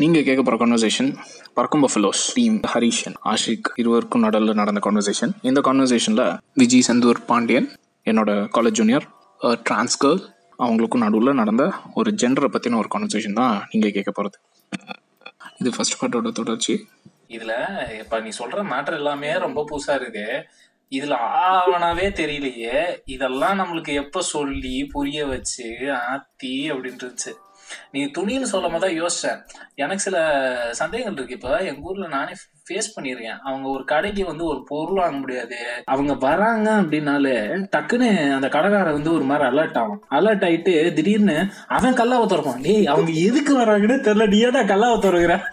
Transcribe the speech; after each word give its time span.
நீங்கள் 0.00 0.24
கேட்க 0.26 0.40
போகிற 0.42 0.56
கான்வர்சேஷன் 0.60 1.08
பறக்கும் 1.56 1.82
பஃபலோஸ் 1.84 2.20
டீம் 2.36 2.56
ஹரிஷ் 2.72 3.00
ஆஷிக் 3.32 3.68
இருவருக்கும் 3.80 4.22
நடுவில் 4.24 4.58
நடந்த 4.60 4.80
கான்வர்சேஷன் 4.86 5.32
இந்த 5.48 5.60
கான்வர்சேஷனில் 5.66 6.22
விஜய் 6.60 6.84
செந்தூர் 6.88 7.20
பாண்டியன் 7.30 7.66
என்னோட 8.06 8.30
காலேஜ் 8.56 8.78
ஜூனியர் 8.80 9.06
டிரான்ஸ் 9.66 9.96
கேர்ள் 10.04 10.22
அவங்களுக்கும் 10.58 11.04
நடுவில் 11.06 11.38
நடந்த 11.40 11.64
ஒரு 12.00 12.12
ஜெண்டரை 12.22 12.50
பற்றின 12.54 12.78
ஒரு 12.82 12.90
கான்வர்சேஷன் 12.94 13.38
தான் 13.40 13.56
நீங்கள் 13.72 13.94
கேட்க 13.96 14.12
போகிறது 14.18 14.38
இது 15.60 15.70
ஃபர்ஸ்ட் 15.76 15.98
பார்ட்டோட 16.00 16.32
தொடர்ச்சி. 16.40 16.74
இதில் 17.36 17.54
இப்போ 18.00 18.16
நீ 18.24 18.30
சொல்கிற 18.40 18.62
மேட்டர் 18.72 18.98
எல்லாமே 19.00 19.30
ரொம்ப 19.44 19.64
புதுசாக 19.70 19.98
இருக்கு. 20.00 20.26
இதுல 20.92 21.16
ஆவனாவே 21.48 22.06
தெரியலையே. 22.20 22.78
இதெல்லாம் 23.14 23.58
நம்மளுக்கு 23.60 23.92
எப்ப 24.02 24.22
சொல்லி 24.34 24.74
புரிய 24.94 25.26
வச்சு 25.32 25.68
ஆத்தி 26.12 26.54
அப்படின்ட்டு 26.72 27.04
இருந்துச்சு. 27.06 27.32
நீ 27.92 28.04
துணின்னு 28.04 28.42
சொல்லும் 28.42 28.72
போது 28.72 28.86
தான் 28.86 29.02
யோசிச்சேன். 29.02 29.38
எனக்கு 29.74 30.02
சில 30.02 30.16
சந்தேகங்கள் 30.70 31.24
இருக்கு. 31.24 31.48
இப்ப 31.48 31.64
எங்க 31.64 31.80
ஊர்ல 31.80 32.06
நானே 32.06 32.32
ஃபேஸ் 32.68 32.92
பண்ணிருக்கேன் 32.96 33.38
அவங்க 33.38 33.68
ஒரு 33.68 33.84
கடைக்கு 33.84 34.24
வந்து 34.24 34.44
ஒரு 34.44 34.64
பொருள் 34.68 34.94
வாங்க 34.94 35.16
முடியாது. 35.16 35.56
அவங்க 35.84 36.14
வராங்க 36.14 36.70
அப்படின்னாலே 36.82 37.36
டக்குன்னு 37.76 38.34
அந்த 38.34 38.48
கடைக்காரன் 38.48 38.92
வந்து 38.92 39.12
ஒரு 39.12 39.24
மாதிரி 39.24 39.48
அலர்ட் 39.48 39.78
ஆகும் 39.78 40.04
அலர்ட் 40.10 40.44
ஆயிட்டு 40.44 40.92
திடீர்னு 40.92 41.46
அவன் 41.68 41.94
கல்லாவை 41.94 42.26
திறப்பான். 42.26 42.62
டேய் 42.62 42.86
அவங்க 42.86 43.10
எதுக்கு 43.10 43.58
வராங்கன்னு 43.58 44.04
தெரியல. 44.06 44.28
நீ 44.28 44.38
ஏடா 44.38 44.60
கல்லாவை 44.60 44.98
திறக்கிற? 44.98 45.40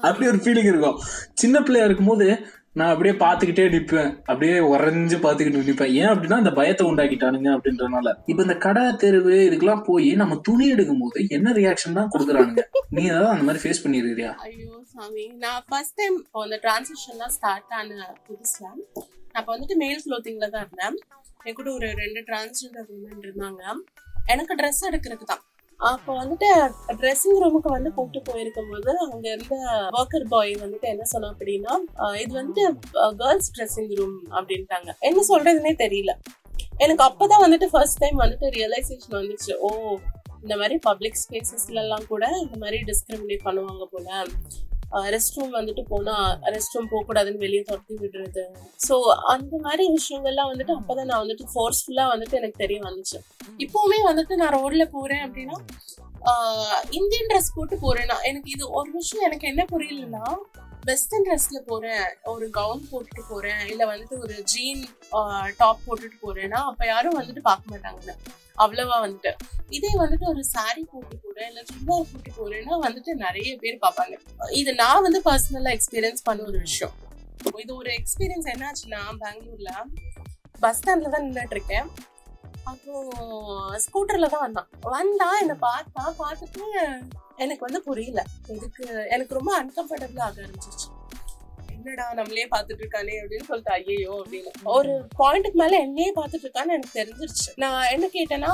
அப்படி 0.00 0.26
ஒரு 0.26 0.36
ஃபீலிங் 0.36 0.64
இருக்கும். 0.64 0.98
சின்ன 1.32 1.60
பிள்ளையா 1.60 1.84
இருக்கும்போது 1.84 2.46
நான் 2.78 2.90
அப்படியே 2.92 3.12
பார்த்துக்கிட்டே 3.22 3.64
நிப்பேன் 3.74 4.10
அப்படியே 4.30 4.56
உறைஞ்சு 4.72 5.16
பார்த்துக்கிட்டு 5.24 5.68
நிப்பேன் 5.68 5.92
ஏன் 6.00 6.10
அப்படின்னா 6.12 6.38
அந்த 6.42 6.52
பயத்தை 6.58 6.84
உண்டாக்கிட்டானுங்க 6.90 7.48
அப்படின்றனால. 7.56 8.08
இப்ப 8.30 8.40
இந்த 8.46 8.56
கடை 8.66 8.82
தெருவு 9.02 9.36
இதுக்கெல்லாம் 9.46 9.84
போய் 9.88 10.10
நம்ம 10.22 10.36
துணி 10.48 10.66
எடுக்கும் 10.74 11.02
போது 11.04 11.24
என்ன 11.36 11.54
ரியாக்ஷன் 11.60 11.98
தான் 11.98 12.10
கொடுக்குறானுங்க? 12.14 12.64
நீ 12.96 13.02
ஏதாவது 13.10 13.32
அந்த 13.34 13.46
மாதிரி 13.48 13.62
ஃபேஸ் 13.64 13.82
பண்ணிருக்கியா 13.84 14.32
ஐயோ 14.48 14.76
சாமி. 14.94 15.24
நான் 15.44 15.64
ஃபர்ஸ்ட் 15.70 15.98
டைம் 16.02 16.18
அந்த 16.44 16.58
டிரான்சிஷன்லாம் 16.66 17.34
ஸ்டார்ட் 17.38 17.74
ஆன 17.80 18.10
புதுசுல 18.28 18.66
அப்போ 19.38 19.48
வந்துட்டு 19.54 19.76
மேல் 19.84 20.04
க்ளோத்திங்ல 20.06 20.46
தான் 20.52 20.64
இருந்தேன். 20.66 20.96
என் 21.48 21.58
கூட 21.58 21.68
ஒரு 21.78 21.88
ரெண்டு 22.02 22.20
டிரான்ஸ்ஜெண்டர் 22.28 22.88
உமன் 22.94 23.24
இருந்தாங்க. 23.24 23.62
எனக்கு 24.32 24.54
ட்ரெஸ் 24.60 24.86
எடுக்கிறதுக்கு 24.90 25.26
தான். 25.32 25.42
அப்போ 25.78 26.12
வந்துட்டு 26.20 26.48
ட்ரெஸ்ஸிங் 27.00 27.40
ரூமுக்கு 27.42 27.70
வந்து 27.74 27.90
கூப்பிட்டு 27.94 28.20
போயிருக்கும் 28.28 28.70
போது 28.70 28.90
அங்க 29.04 29.26
இருந்த 29.32 29.56
ஒர்க்கர் 29.98 30.26
பாய் 30.28 30.52
வந்துட்டு 30.62 30.86
என்ன 30.92 31.04
சொன்ன 31.04 31.30
அப்படின்னா 31.32 31.72
இது 32.22 32.32
வந்துட்டு 32.40 32.64
கேர்ள்ஸ் 33.22 33.50
ட்ரெஸ்ஸிங் 33.56 33.92
ரூம் 33.98 34.16
அப்படின்ட்டாங்க. 34.38 34.90
என்ன 35.08 35.24
சொல்றதுன்னே 35.30 35.72
தெரியல. 35.84 36.14
எனக்கு 36.84 37.02
அப்பதான் 37.08 37.44
வந்துட்டு 37.46 37.66
ஃபர்ஸ்ட் 37.72 38.00
டைம் 38.02 38.22
வந்துட்டு 38.24 38.48
ரியலைசேஷன் 38.58 39.18
வந்துச்சு. 39.20 39.52
ஓ 39.66 39.68
இந்த 40.42 40.56
மாதிரி 40.62 40.78
பப்ளிக் 40.88 41.20
ஸ்பேசஸ்ல 41.24 41.82
எல்லாம் 41.84 42.06
கூட 42.12 42.24
இந்த 42.44 42.56
மாதிரி 42.62 42.78
டிஸ்கிரிமினேட் 42.90 43.46
பண்ணுவாங்க 43.48 43.86
போல. 43.94 44.26
ரெஸ்ட் 45.04 45.36
ரூம் 45.36 45.54
வந்துட்டு 45.54 45.82
போனா 45.88 46.14
ரெஸ்ட் 46.42 46.74
ரூம் 46.74 46.88
போக 46.88 47.04
கூடாதுன்னு 47.04 47.36
வெளியே 47.36 47.62
துரத்தி 47.62 47.94
விடுறது. 47.94 48.42
ஸோ 48.88 48.94
அந்த 49.26 49.56
மாதிரி 49.60 49.84
விஷயங்கள்லாம் 49.92 50.50
வந்துட்டு 50.52 50.74
அப்பதான் 50.74 51.04
நான் 51.04 51.22
வந்துட்டு 51.26 51.46
ஃபோர்ஸ்ஃபுல்லா 51.54 52.06
வந்துட்டு 52.12 52.32
எனக்கு 52.32 52.56
தெரிய 52.56 52.80
வந்துச்சு. 52.80 53.18
இப்போவுமே 53.58 54.00
வந்துட்டு 54.06 54.36
நான் 54.36 54.54
ரோட்ல 54.54 54.84
போறேன் 54.90 55.24
அப்படின்னா 55.26 55.58
ஆஹ் 56.22 56.82
இந்தியன் 56.90 57.28
ட்ரெஸ் 57.28 57.54
போட்டு 57.54 57.76
போறேன்னா 57.76 58.16
எனக்கு 58.22 58.50
இது 58.50 58.70
ஒரு 58.70 58.90
விஷயம் 58.90 59.24
எனக்கு 59.24 59.48
என்ன 59.48 59.64
புரியலன்னா 59.72 60.24
வெஸ்டர்ன் 60.88 61.26
ட்ரெஸ்ல 61.26 61.58
போறேன். 61.68 62.06
ஒரு 62.32 62.46
கவுன் 62.58 62.82
போட்டுட்டு 62.90 63.22
போறேன். 63.30 63.62
இல்ல 63.72 63.82
வந்துட்டு 63.92 64.16
ஒரு 64.24 64.34
ஜீன் 64.52 64.82
டாப் 65.60 65.84
போட்டுட்டு 65.86 66.18
போறேன்னா 66.26 66.60
அப்ப 66.70 66.82
யாரும் 66.92 67.18
வந்துட்டு 67.20 67.42
பார்க்க 67.50 67.72
மாட்டாங்க 67.72 68.16
அவ்வளவா 68.64 68.96
வந்துட்டு. 69.04 69.32
இதே 69.76 69.90
வந்துட்டு 70.02 70.26
ஒரு 70.32 70.42
சாரி 70.54 70.82
போட்டு 70.92 71.16
போறேன். 71.24 71.48
இல்ல 71.50 71.62
சுடிதார் 71.70 72.10
போட்டு 72.12 72.30
போறேன்னா 72.40 72.76
வந்துட்டு 72.86 73.14
நிறைய 73.24 73.50
பேர் 73.62 73.84
பார்ப்பாங்க. 73.86 74.14
இது 74.60 74.70
நான் 74.82 75.04
வந்து 75.06 75.20
பர்சனலா 75.28 75.72
எக்ஸ்பீரியன்ஸ் 75.76 76.26
பண்ண 76.28 76.44
ஒரு 76.50 76.60
விஷயம். 76.66 76.94
இது 77.64 77.72
ஒரு 77.80 77.90
எக்ஸ்பீரியன்ஸ் 77.98 78.48
என்னாச்சுன்னா 78.54 79.02
பெங்களூர்ல 79.24 79.72
பஸ் 80.62 80.78
ஸ்டாண்ட்ல 80.78 81.10
தான் 81.14 81.24
நின்றுட்டு 81.26 81.56
இருக்கேன் 81.56 81.88
அப்போ 82.70 82.92
ஸ்கூட்டர்ல 83.84 84.28
தான் 84.32 84.44
வந்தான். 84.46 84.68
வந்தா 84.94 85.28
என்னை 85.42 85.56
பார்த்தா 85.68 86.04
பார்த்துட்டு 86.22 86.64
எனக்கு 87.38 87.64
வந்து 87.66 87.82
புரியல. 87.82 88.24
இதுக்கு 88.48 88.84
எனக்கு 89.08 89.34
ரொம்ப 89.34 89.52
அன்கம்ஃபர்டபுள் 89.62 90.20
ஆக 90.20 90.42
ஆரம்பிச்சிருச்சு. 90.42 90.88
என்னடா 91.74 92.12
நம்மளே 92.12 92.46
பார்த்துட்டு 92.54 92.82
இருக்கானே 92.84 93.16
அப்படின்னு 93.22 93.48
சொல்லிட்டு 93.48 93.70
ஐயோ 93.70 94.22
அப்படின்னு. 94.22 94.50
ஒரு 94.62 94.92
பாயிண்ட்டுக்கு 95.18 95.58
மேல 95.62 95.78
என்னையே 95.78 96.12
பார்த்துட்டு 96.16 96.46
இருக்கான்னு 96.46 96.76
எனக்கு 96.76 96.98
தெரிஞ்சிருச்சு. 97.00 97.48
நான் 97.56 97.90
என்ன 97.90 98.06
கேட்டேன்னா 98.06 98.52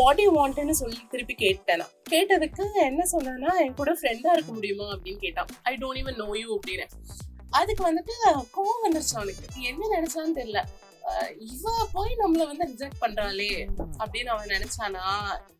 வாட் 0.00 0.20
யூ 0.20 0.30
வாண்ட்னு 0.38 0.70
சொல்லி 0.70 0.98
திருப்பி 1.10 1.34
கேட்டேன் 1.34 1.78
நான். 1.78 1.94
கேட்டதுக்கு 2.10 2.64
என்ன 2.74 3.04
சொன்னா 3.04 3.52
என் 3.58 3.74
கூட 3.74 3.92
ஃப்ரெண்டா 3.92 4.32
இருக்க 4.32 4.52
முடியுமா? 4.52 4.84
அப்படின்னு 4.84 5.18
கேட்டான். 5.18 5.46
I 5.62 5.76
don't 5.76 6.00
even 6.02 6.20
know 6.24 6.28
you 6.42 6.58
அப்படின்னு 6.58 6.86
அதுக்கு 7.50 7.82
வந்துட்டு 7.88 8.14
கோவம் 8.56 8.84
வந்துருச்சு 8.84 9.14
அவனுக்கு. 9.14 9.46
என்ன 9.70 9.88
நினைச்சான்னு 9.96 10.38
தெரியல. 10.38 10.60
இவ 11.38 11.88
போய் 11.92 12.16
நம்மள 12.16 12.56
வந்து 12.56 12.68
ரிஜெக்ட் 12.68 13.02
பண்றாளே 13.02 13.68
அப்படின்னு 13.98 14.26
அவன் 14.26 14.48
நினைச்சானா 14.48 15.00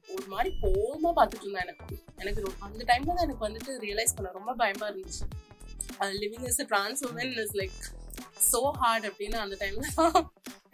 ஒரு 0.09 0.27
மாதிரி 0.27 0.55
கோவமா 0.63 1.13
பார்த்துட்டு 1.17 1.41
இருந்தான் 1.41 1.63
எனக்கு. 1.63 1.99
எனக்கு 2.17 2.41
ரொம்ப- 2.41 2.67
அந்த 2.67 2.85
டைம்ல 2.85 3.05
தான் 3.05 3.17
எனக்கு 3.17 3.49
வந்துட்டு 3.49 3.83
ரியலைஸ் 3.83 4.15
பண்ண 4.15 4.31
ரொம்ப 4.33 4.55
பயமா 4.55 4.91
இருந்துச்சு. 4.91 5.27
Living 5.99 6.45
is 6.45 6.67
trans 6.67 7.05
woman 7.05 7.43
is 7.43 7.57
like 7.57 8.02
so 8.50 8.61
hard 8.83 9.06
அப்படின்னு 9.11 9.39
அந்த 9.45 9.56
டைம்ல 9.62 9.87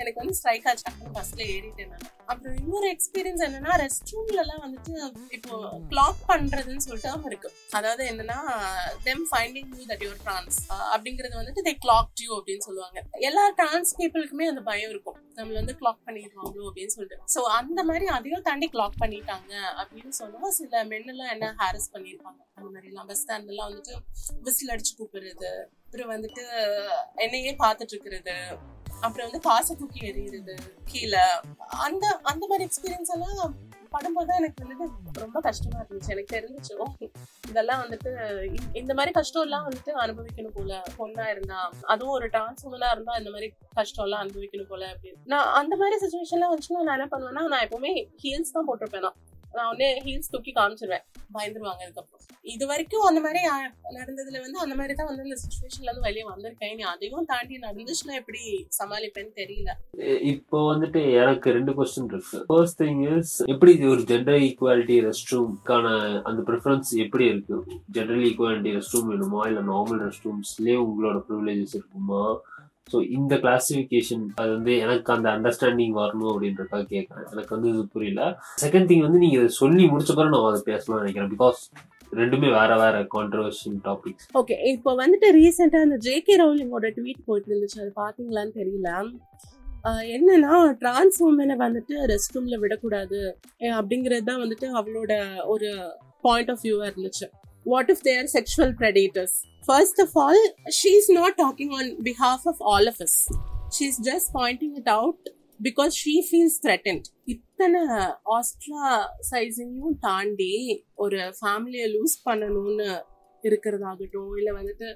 எனக்கு 0.00 0.20
வந்து 0.20 0.34
ஸ்ட்ரைக் 0.38 0.66
ஆச்சு. 0.70 0.84
அப்படின்னு 0.88 1.14
பஸ்ல 1.18 1.40
ஏறிட்டேன் 1.54 1.90
நான். 1.92 2.04
அப்புறம் 2.30 2.56
இன்னொரு 2.60 2.88
எக்ஸ்பீரியன்ஸ் 2.94 3.42
என்னன்னா 3.46 3.72
ரெஸ்ட் 3.82 4.10
ரூம்லலாம் 4.14 4.60
வந்துட்டு 4.64 4.92
இப்போ 5.36 5.54
கிளாக் 5.92 6.20
பண்றதுன்னு 6.30 6.84
சொல்லிட்டு 6.86 7.28
இருக்கு. 7.30 7.48
அதாவது 7.78 8.02
என்னன்னா 8.10 8.38
them 9.08 9.24
finding 9.30 9.70
you 9.78 9.84
that 9.92 10.04
your 10.06 10.20
trans 10.26 10.58
அப்படிங்கிறது 10.92 11.34
வந்துட்டு 11.40 11.64
தே 11.68 11.74
கிளாக் 11.84 12.10
டியூ 12.20 12.30
அப்படின்னு 12.38 12.66
சொல்லுவாங்க. 12.68 13.02
எல்லா 13.28 13.44
டிரான்ஸ் 13.60 13.92
பீப்புளுக்குமே 14.00 14.48
அந்த 14.52 14.62
பயம் 14.70 14.92
இருக்கும். 14.94 15.18
நம்மள 15.38 15.56
வந்து 15.62 15.76
கிளாக் 15.80 16.00
பண்ணிடுவாங்களோ 16.06 16.68
அப்படின்னு 16.70 16.94
சொல்லிட்டு. 16.96 17.18
ஸோ 17.34 17.42
அந்த 17.60 17.80
மாதிரி 17.90 18.06
அதையும் 18.18 18.46
தாண்டி 18.50 18.68
கிளாக் 18.76 19.00
பண்ணிட்டாங்க 19.02 19.52
அப்படின்னு 19.80 20.14
சொன்னா 20.20 20.50
சில 20.60 20.84
மென்னெல்லாம் 20.92 21.32
என்ன 21.34 21.50
ஹாரஸ் 21.62 21.90
பண்ணியிருப்பாங்க? 21.96 22.40
அந்த 22.56 22.68
மாதிரிலாம். 22.74 23.10
பஸ் 23.10 23.22
ஸ்டாண்ட்லாம் 23.24 23.68
வந்துட்டு 23.70 23.94
விசில் 24.46 24.72
அடிச்சு 24.74 24.94
கூப்பிடுறது 25.00 25.52
அப்புறம் 25.88 26.10
வந்துட்டு 26.10 26.42
என்னையே 27.14 27.56
பார்த்துட்டு 27.58 27.90
இருக்கிறது. 27.90 28.32
அப்புறம் 29.00 29.30
வந்து 29.30 29.40
காசை 29.40 29.76
தூக்கி 29.76 30.00
எறிகிறது 30.00 30.58
கீழே. 30.84 31.18
அந்த 31.68 32.20
அந்த 32.22 32.46
மாதிரி 32.46 32.68
எக்ஸ்பீரியன்ஸ் 32.68 33.12
எல்லாம் 33.12 33.54
படும்போது 33.92 34.26
தான் 34.26 34.38
எனக்கு 34.38 34.64
வந்துட்டு 34.64 34.88
ரொம்ப 35.12 35.40
கஷ்டமா 35.40 35.84
இருந்துச்சு. 35.84 36.08
எனக்கு 36.08 36.36
தெரிஞ்சிச்சு 36.36 37.08
இதெல்லாம் 37.48 37.82
வந்துட்டு 37.82 38.08
இ- 38.54 38.76
இந்த 38.76 38.94
மாதிரி 38.94 39.12
கஷ்டம் 39.12 39.42
எல்லாம் 39.42 39.70
வந்துட்டு 39.70 39.88
அனுபவிக்கணும் 39.88 40.54
போல. 40.54 40.82
பொண்ணா 40.98 41.30
இருந்தா 41.30 41.72
அதுவும் 41.82 42.14
ஒரு 42.14 42.28
டிரான்ஸ்ஃபர்மலா 42.28 42.92
இருந்தா 42.92 43.16
இந்த 43.16 43.30
மாதிரி 43.30 43.52
கஷ்டம் 43.74 44.04
எல்லாம் 44.04 44.28
அனுபவிக்கணும் 44.28 44.68
போல. 44.68 44.86
அப்படின்னு. 44.86 45.16
நான் 45.24 45.52
அந்த 45.54 45.76
மாதிரி 45.76 46.06
சுச்சுவேஷன்லாம் 46.06 46.54
வந்துச்சுன்னா 46.56 46.82
நான் 46.82 46.98
என்ன 46.98 47.08
பண்ணுவேன்னா 47.10 47.46
நான் 47.46 47.68
எப்பவுமே 47.68 48.06
ஹீல்ஸ் 48.22 48.52
தான் 48.52 48.66
போட்டிருப்பேன் 48.68 49.00
நான். 49.00 49.14
நான் 49.58 49.70
உடனே 49.72 49.88
ஹீல்ஸ் 50.06 50.32
தூக்கி 50.34 50.52
காமிச்சிருவேன். 50.60 51.04
பயந்துருவாங்க 51.36 51.82
அதுக்கப்புறம் 51.86 52.24
இது 52.54 52.64
வரைக்கும் 52.70 53.06
அந்த 53.08 53.20
மாதிரி 53.24 53.40
நடந்ததுல 53.96 54.38
வந்து 54.44 54.58
அந்த 54.64 54.74
மாதிரி 54.78 54.92
தான் 54.98 55.08
வந்து 55.08 55.24
அந்த 55.26 55.36
சுச்சுவேஷன்ல 55.42 55.88
இருந்து 55.88 56.04
வெளியே 56.06 56.24
வந்திருக்கேன். 56.30 56.74
நீ 56.78 56.84
அதையும் 56.92 57.28
தாண்டி 57.32 57.56
நடந்துச்சுன்னா 57.64 58.14
எப்படி 58.20 58.42
சமாளிப்பேன்னு 58.78 59.32
தெரியல. 59.40 59.70
இப்போ 60.32 60.58
வந்துட்டு 60.70 61.00
எனக்கு 61.22 61.54
ரெண்டு 61.58 61.72
கொஸ்டின் 61.78 62.10
இருக்கு. 62.12 62.40
ஃபர்ஸ்ட் 62.50 62.80
திங் 62.82 63.02
இஸ் 63.14 63.34
எப்படி 63.54 63.74
ஒரு 63.94 64.04
ஜெண்டர் 64.12 64.40
ஈக்குவாலிட்டி 64.48 64.96
ரெஸ்ட் 65.08 65.32
ரூம்க்கான 65.34 65.86
அந்த 66.30 66.40
ப்ரிஃபரன்ஸ் 66.50 66.92
எப்படி 67.06 67.26
இருக்கு? 67.32 67.58
ஜெண்டர் 67.96 68.22
ஈக்குவாலிட்டி 68.30 68.72
ரெஸ்ட் 68.78 68.96
ரூம் 68.96 69.10
வேணுமா? 69.14 69.42
இல்ல 69.50 69.62
நார்மல் 69.72 70.02
ரெஸ்ட் 70.06 70.26
ரூம்ஸ்லயே 70.28 70.78
உங்களோட 70.86 71.18
ப்ரிவிலேஜஸ் 71.28 71.76
இருக்குமா? 71.80 72.22
ஸோ 72.92 72.98
இந்த 73.16 73.34
கிளாசிஃபிகேஷன் 73.44 74.24
அது 74.40 74.50
வந்து 74.56 74.72
எனக்கு 74.84 75.12
அந்த 75.16 75.28
அண்டர்ஸ்டாண்டிங் 75.36 75.94
வரணும் 76.00 76.30
அப்படின்றதுக்காக 76.32 76.86
கேட்குறேன் 76.94 77.28
எனக்கு 77.34 77.54
வந்து 77.56 77.70
இது 77.74 77.84
புரியல. 77.94 78.22
செகண்ட் 78.64 78.88
திங் 78.90 79.04
வந்து 79.06 79.22
நீங்கள் 79.24 79.40
இதை 79.42 79.52
சொல்லி 79.62 79.84
முடிச்ச 79.92 80.12
பிறகு 80.18 80.34
நான் 80.34 80.48
அதை 80.50 80.62
பேசலாம்னு 80.72 81.02
நினைக்கிறேன். 81.04 81.32
பிகாஸ் 81.36 81.60
ரெண்டுமே 82.20 82.50
வேற 82.58 82.72
வேற 82.82 82.96
கான்ட்ரவர்ஷியல் 83.14 83.78
டாபிக்ஸ் 83.86 84.28
ஓகே 84.40 84.56
இப்போ 84.74 84.90
வந்துட்டு 85.02 85.28
ரீசெண்டாக 85.38 85.86
அந்த 85.86 85.96
ஜேகே 86.06 86.36
ரவுலிங்கோட 86.42 86.88
ட்வீட் 86.98 87.26
போயிட்டு 87.28 87.50
இருந்துச்சு 87.52 87.80
அது 87.84 87.92
பார்த்தீங்களான்னு 88.02 88.54
தெரியல. 88.60 88.90
என்னன்னா 90.14 90.54
டிரான்ஸ் 90.82 91.18
உமனை 91.26 91.56
வந்துட்டு 91.64 91.94
ரெஸ்ட் 92.12 92.34
ரூம்ல 92.36 92.56
விடக்கூடாது 92.62 93.20
அப்படிங்கிறது 93.80 94.26
தான் 94.30 94.40
வந்துட்டு 94.44 94.66
அவளோட 94.78 95.12
ஒரு 95.54 95.68
பாயிண்ட் 96.26 96.50
ஆஃப் 96.54 96.64
வியூவாக 96.64 96.90
இருந்துச்சு. 96.90 97.26
What 97.68 97.90
they 97.90 98.02
they're 98.08 98.28
sexual 98.34 98.74
predators? 98.74 99.32
First 99.64 100.00
of 100.00 100.14
all 100.16 100.42
she's 100.70 101.08
not 101.10 101.32
talking 101.36 101.70
talking 101.72 101.88
behalf 102.02 102.42
of 102.42 102.56
of 102.70 102.86
of 102.86 102.86
of 102.88 103.00
us. 103.00 103.16
She's 103.72 103.96
just 104.00 104.06
just 104.08 104.38
it 104.72 104.88
out 104.88 104.94
out 104.94 105.26
because 105.60 105.94
she 106.02 106.14
feels 106.28 106.58
threatened. 106.60 107.04
இத்தனை 107.26 107.80
ஆஸ்ட்ராசைசிங்கும் 108.36 109.98
தாண்டி 110.00 110.52
ஒரு 110.96 111.20
ஃபேமிலியை 111.40 111.88
லூஸ் 111.94 112.16
பண்ணணும்னு 112.24 112.88
இருக்கிறதாகட்டும் 113.44 114.32
இல்லை 114.38 114.52
வந்துட்டு 114.52 114.88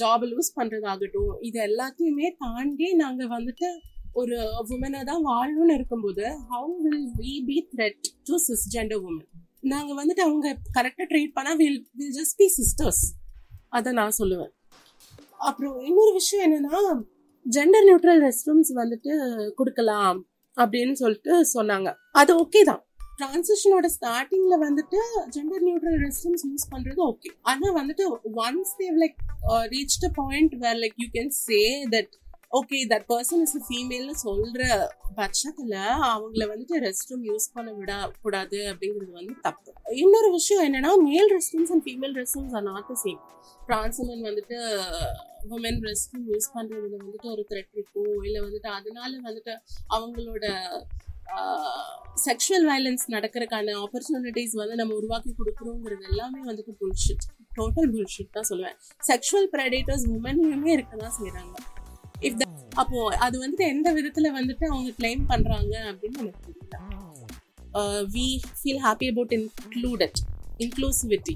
job 0.00 0.24
loose 0.24 0.50
பண்றதாகட்டும் 0.56 1.32
இது 1.40 1.58
எல்லாத்தையுமே 1.60 2.28
தாண்டி 2.38 2.88
நாங்க 2.94 3.24
வந்துட்டு 3.26 3.68
ஒரு 4.12 4.36
உமனை 4.64 5.00
தான் 5.02 5.24
வாழணும்னு 5.24 5.74
இருக்கும்போது 5.74 6.24
how 6.52 6.72
will 6.84 7.06
we 7.18 7.32
be 7.48 7.56
threat 7.72 8.08
to 8.28 8.36
cisgender 8.74 9.02
woman 9.02 9.28
நாங்கள் 9.62 9.98
வந்துட்டு 10.00 10.22
அவங்க 10.26 10.48
கரெக்டாக 10.78 11.06
ட்ரீட் 11.12 11.36
பண்ணால் 11.36 11.56
will 11.56 11.80
will 11.98 12.14
just 12.18 12.36
be 12.36 12.46
sisters 12.58 13.02
அதை 13.68 13.92
நான் 13.92 14.18
சொல்லுவேன். 14.18 14.52
அப்புறம் 15.40 15.80
இன்னொரு 15.80 16.12
விஷயம் 16.12 16.44
என்னன்னா 16.46 16.80
ஜெண்டர் 17.46 17.86
நியூட்ரல் 17.88 18.22
ரெஸ்ட் 18.26 18.48
ரூம்ஸ் 18.48 18.72
வந்துட்டு 18.82 19.12
கொடுக்கலாம் 19.54 20.18
அப்படின்னு 20.56 20.92
சொல்லிட்டு 20.92 21.34
சொன்னாங்க. 21.56 21.88
அது 22.12 22.32
ஓகே 22.44 22.62
தான். 22.70 22.82
டிரான்சிஷனோட 23.16 23.86
ஸ்டார்டிங்கில் 23.96 24.62
வந்துட்டு 24.66 24.98
gender 25.34 25.64
neutral 25.66 25.98
rest 26.04 26.24
rooms 26.26 26.44
use 26.50 26.70
பண்ணுறது 26.70 27.00
ஓகே 27.08 27.30
ஆனால் 27.42 27.74
வந்துட்டு 27.80 28.04
once 28.44 28.72
they 28.78 28.96
like 29.02 29.18
reach 29.74 29.96
the 30.04 30.08
point 30.20 30.54
where 30.54 30.78
like 30.84 30.96
you 30.96 31.08
can 31.16 31.32
say 31.38 31.60
that 31.94 32.12
okay 32.52 32.78
that 32.90 33.04
person 33.10 33.42
is 33.44 33.56
ஃபீமேல்னு 33.66 34.14
சொல்ற 34.22 34.62
பட்சத்துல 35.18 35.74
அவங்கள 36.08 36.44
வந்துட்டு 36.50 36.80
ரெஸ்ட் 36.86 37.10
ரூம் 37.10 37.26
யூஸ் 37.28 37.46
பண்ண 37.54 37.70
விட 37.72 37.92
கூடாது 38.22 38.58
அப்படிங்கிறது 38.70 39.12
வந்து 39.18 39.34
தப்பு. 39.42 39.70
இன்னொரு 39.96 40.28
விஷயம் 40.30 40.64
என்னன்னா 40.66 40.90
male 41.04 41.30
restrooms 41.54 41.72
and 41.72 41.84
female 41.86 42.14
restrooms 42.38 42.54
are 42.54 42.66
not 42.70 42.88
the 42.90 42.96
same 43.04 43.20
trans man 43.68 44.24
வந்துட்டு 44.28 44.58
உமன் 45.50 45.80
ரெஸ்ட் 45.86 46.12
ரூம் 46.12 46.26
யூஸ் 46.32 46.50
பண்றதுல 46.54 46.96
வந்துட்டு 46.98 47.28
ஒரு 47.30 47.44
த்ரெட் 47.50 47.72
இருக்கும் 47.74 48.22
இல்லை 48.24 48.40
வந்துட்டு 48.40 48.70
அதனால 48.78 49.10
வந்துட்டு 49.28 49.54
அவங்களோட 49.90 50.44
செக்ஷுவல் 52.24 52.66
வயலன்ஸ் 52.70 53.04
நடக்கிறதுக்கான 53.08 53.74
ஆப்பர்ச்சுனிட்டிஸ் 53.82 54.54
வந்து 54.54 54.74
நம்ம 54.74 54.94
உருவாக்கி 54.94 55.32
கொடுக்குறோங்கிறது 55.38 56.06
எல்லாமே 56.12 56.40
வந்துட்டு 56.48 56.72
புல்ஷிட் 56.80 57.26
டோட்டல் 57.56 57.90
புல்ஷிட் 57.94 58.32
தான் 58.32 58.48
சொல்லுவேன். 58.50 58.76
செக்ஷுவல் 59.06 59.48
ப்ரெடேட்டர்ஸ் 59.54 60.06
உமன்லையுமே 60.10 60.72
இருக்க 60.72 60.96
தான் 60.96 61.16
செய்கிறாங்க 61.18 61.54
அப்போ 62.76 62.98
அது 63.16 63.36
வந்துட்டு 63.38 63.66
எந்த 63.68 63.88
விதத்துல 63.92 64.30
வந்துட்டு 64.32 64.64
அவங்க 64.66 64.90
கிளைம் 64.98 65.24
பண்றாங்க 65.26 65.74
அப்படின்னு 65.90 66.18
எனக்கு 66.18 66.42
தெரியல. 66.48 66.76
We 68.12 68.26
feel 68.58 68.82
happy 68.84 69.08
about 69.08 69.32
included 69.32 70.20
inclusivity 70.58 71.34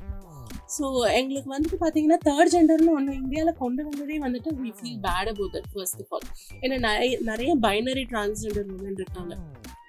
so 0.69 0.84
எங்களுக்கு 1.10 1.50
வந்துட்டு 1.52 1.78
பார்த்தீங்கன்னா 1.81 2.19
தேர்ட் 2.25 2.52
ஜெண்டர்னு 2.52 2.94
ஒன்று 2.94 3.14
இந்தியாவில் 3.14 3.58
கொண்டு 3.58 3.82
வந்ததே 3.84 4.19
வந்துட்டு 4.19 4.50
we 4.60 4.70
feel 4.78 5.00
bad 5.00 5.28
about 5.28 5.54
that 5.56 5.69
first 5.72 6.00
of 6.00 6.12
all 6.12 6.26
ஏன்னா 6.62 6.76
நிறைய 6.78 7.19
நிறைய 7.22 7.54
பைனரி 7.56 8.04
டிரான்ஸ்ஜெண்டர் 8.04 8.70
உமன் 8.70 8.98
இருக்காங்க 8.98 9.34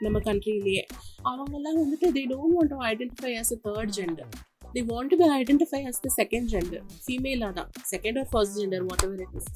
நம்ம 0.01 0.19
கண்ட்ரிலேயே 0.19 0.83
அவங்கெல்லாம் 1.25 1.80
வந்துட்டு 1.81 2.12
they 2.12 2.24
don't 2.25 2.56
want 2.57 2.74
to 2.74 2.80
identify 2.86 3.33
as 3.39 3.53
a 3.53 3.59
third 3.68 3.94
gender 3.94 4.30
they 4.77 4.83
want 4.92 5.12
to 5.13 5.18
be 5.22 5.27
identify 5.39 5.81
as 5.89 6.01
the 6.06 6.12
second 6.19 6.48
gender 6.54 6.83
ஃபீமேலாக 7.06 7.51
தான். 7.60 7.69
Second 7.94 8.19
or 8.22 8.30
first 8.33 8.57
gender 8.60 8.86
whatever 9.07 9.24
it 9.25 9.38
is 9.42 9.51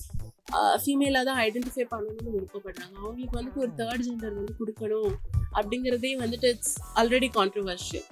ஃபீமேலாக 0.83 1.23
தான் 1.29 1.39
ஐடென்டிஃபை 1.47 1.85
பண்ணணும்னு 1.93 2.31
விருப்பப்படுறாங்க. 2.37 2.95
அவங்களுக்கு 3.03 3.37
வந்துட்டு 3.39 3.61
ஒரு 3.65 3.73
தேர்ட் 3.81 4.05
ஜெண்டர் 4.07 4.37
வந்து 4.39 4.55
கொடுக்கணும் 4.61 5.13
அப்படிங்கிறதே 5.59 6.13
வந்துட்டு 6.23 6.49
இட்ஸ் 6.55 6.75
ஆல்ரெடி 7.01 7.29
கான்ட்ரவர்ஷியல் 7.39 8.07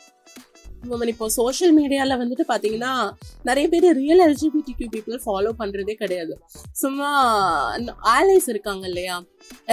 இப்போ 1.14 1.28
சோஷியல் 1.38 1.74
மீடியாவில் 1.78 2.20
வந்துட்டு 2.22 2.46
பார்த்தீங்கன்னா 2.52 2.92
நிறைய 3.50 3.66
பேர் 3.74 3.88
real 4.02 4.24
LGBT 4.28 4.74
Q 4.78 4.88
people 4.94 5.18
follow 5.26 5.52
பண்ணுறதே 5.62 5.96
கிடையாது. 6.04 6.34
சும்மா 6.84 7.10
ஆலைஸ் 8.16 8.48
இருக்காங்க 8.54 8.86
இல்லையா? 8.92 9.18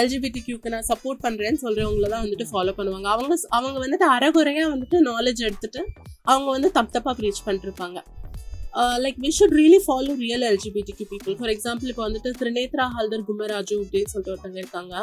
எல்ஜிபிடி 0.01 0.43
கியூக்கு 0.47 0.73
நான் 0.75 0.89
சப்போர்ட் 0.93 1.23
பண்ணுறேன்னு 1.27 1.63
சொல்கிறவங்கள 1.65 2.09
தான் 2.15 2.25
வந்துட்டு 2.25 2.47
ஃபாலோ 2.53 2.75
பண்ணுவாங்க. 2.79 3.09
அவங்க 3.15 3.37
அவங்க 3.59 3.79
வந்துட்டு 3.85 4.09
அறகுறையாக 4.17 4.73
வந்துட்டு 4.75 4.99
நாலேஜ் 5.11 5.43
எடுத்துட்டு 5.49 5.83
அவங்க 6.33 6.49
வந்து 6.57 6.71
தப்பு 6.79 6.93
தப்பாக 6.99 7.17
ப்ரீச் 7.21 7.45
பண்ணிருப்பாங்க 7.49 8.01
like 9.03 9.19
we 9.25 9.31
should 9.39 9.57
really 9.61 9.81
follow 9.87 10.13
real 10.23 10.45
எல்ஜிபிடிக்கு 10.53 11.05
people 11.11 11.37
for 11.41 11.53
example 11.53 11.91
இப்போ 11.93 12.05
வந்துட்டு 12.09 12.31
திரிநேத்ரா 12.41 12.87
ஹல்தர் 12.97 13.27
குமராஜு 13.29 13.77
அப்படின்னு 13.83 14.13
சொல்லிட்டு 14.13 14.33
ஒருத்தவங்க 14.35 14.61
இருக்காங்க. 14.65 14.95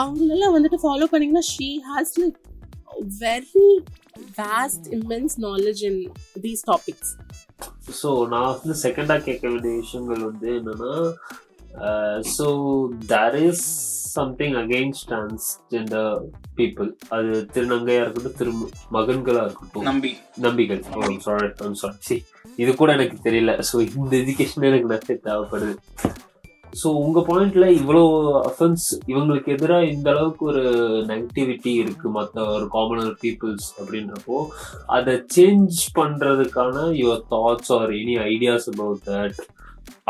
அவங்களெல்லாம் 0.00 0.54
வந்துட்டு 0.56 0.78
ஃபாலோ 0.82 1.06
பண்ணிங்கன்னா 1.12 1.44
she 1.52 1.68
has 1.88 2.14
like 2.20 2.38
very 3.22 3.68
vast 4.38 4.88
immense 4.92 5.36
knowledge 5.40 5.82
in 5.84 6.00
these 6.40 6.64
topics 6.70 7.12
so 8.00 8.10
நான் 8.28 8.52
வந்து 8.52 8.74
செகண்டாக 8.82 9.22
கேட்க 9.22 9.48
வேண்டிய 9.48 9.74
விஷயங்கள் 9.76 10.22
வந்து 10.24 10.50
என்னன்னா 10.60 10.94
so 12.36 12.46
there 13.06 13.36
is 13.42 13.66
something 14.16 14.54
against 14.54 15.06
transgender 15.08 16.10
people 16.56 16.90
அது 17.08 17.30
திருநங்கையா 17.54 18.02
இருக்கட்டும் 18.02 18.36
திரு 18.38 18.52
மகன்களா 18.92 19.42
இருக்கட்டும். 19.42 19.82
நம்பி. 19.82 20.12
நம்பிகள். 20.36 20.82
சாரி 21.26 21.98
சி 22.00 22.16
இது 22.56 22.74
கூட 22.74 22.92
எனக்கு 22.92 23.16
தெரியல. 23.22 23.54
ஸோ 23.70 23.76
இந்த 23.96 24.12
எஜுகேஷன் 24.16 24.68
எனக்கு 24.70 24.92
நிறைய 24.92 25.18
தேவைப்படுது. 25.24 25.74
ஸோ 26.80 26.88
உங்க 27.04 27.18
பாயிண்ட்ல 27.28 27.66
இவ்வளோ 27.78 28.02
அஃபென்ஸ் 28.50 28.86
இவங்களுக்கு 29.12 29.48
எதிராக 29.56 29.90
இந்த 29.94 30.08
அளவுக்கு 30.10 30.44
ஒரு 30.52 30.62
நெகட்டிவிட்டி 31.10 31.72
இருக்கு 31.82 32.08
மற்ற 32.08 32.44
ஒரு 32.54 32.66
காமனர் 32.68 33.12
பீப்புள்ஸ் 33.22 33.68
அப்படின்றப்போ 33.80 34.38
அதை 34.96 35.14
சேஞ்ச் 35.36 35.80
பண்றதுக்கான 35.98 36.86
your 37.02 37.24
thoughts 37.34 37.72
or 37.78 37.92
any 38.00 38.16
ideas 38.32 38.68
about 38.72 39.02
that 39.10 39.40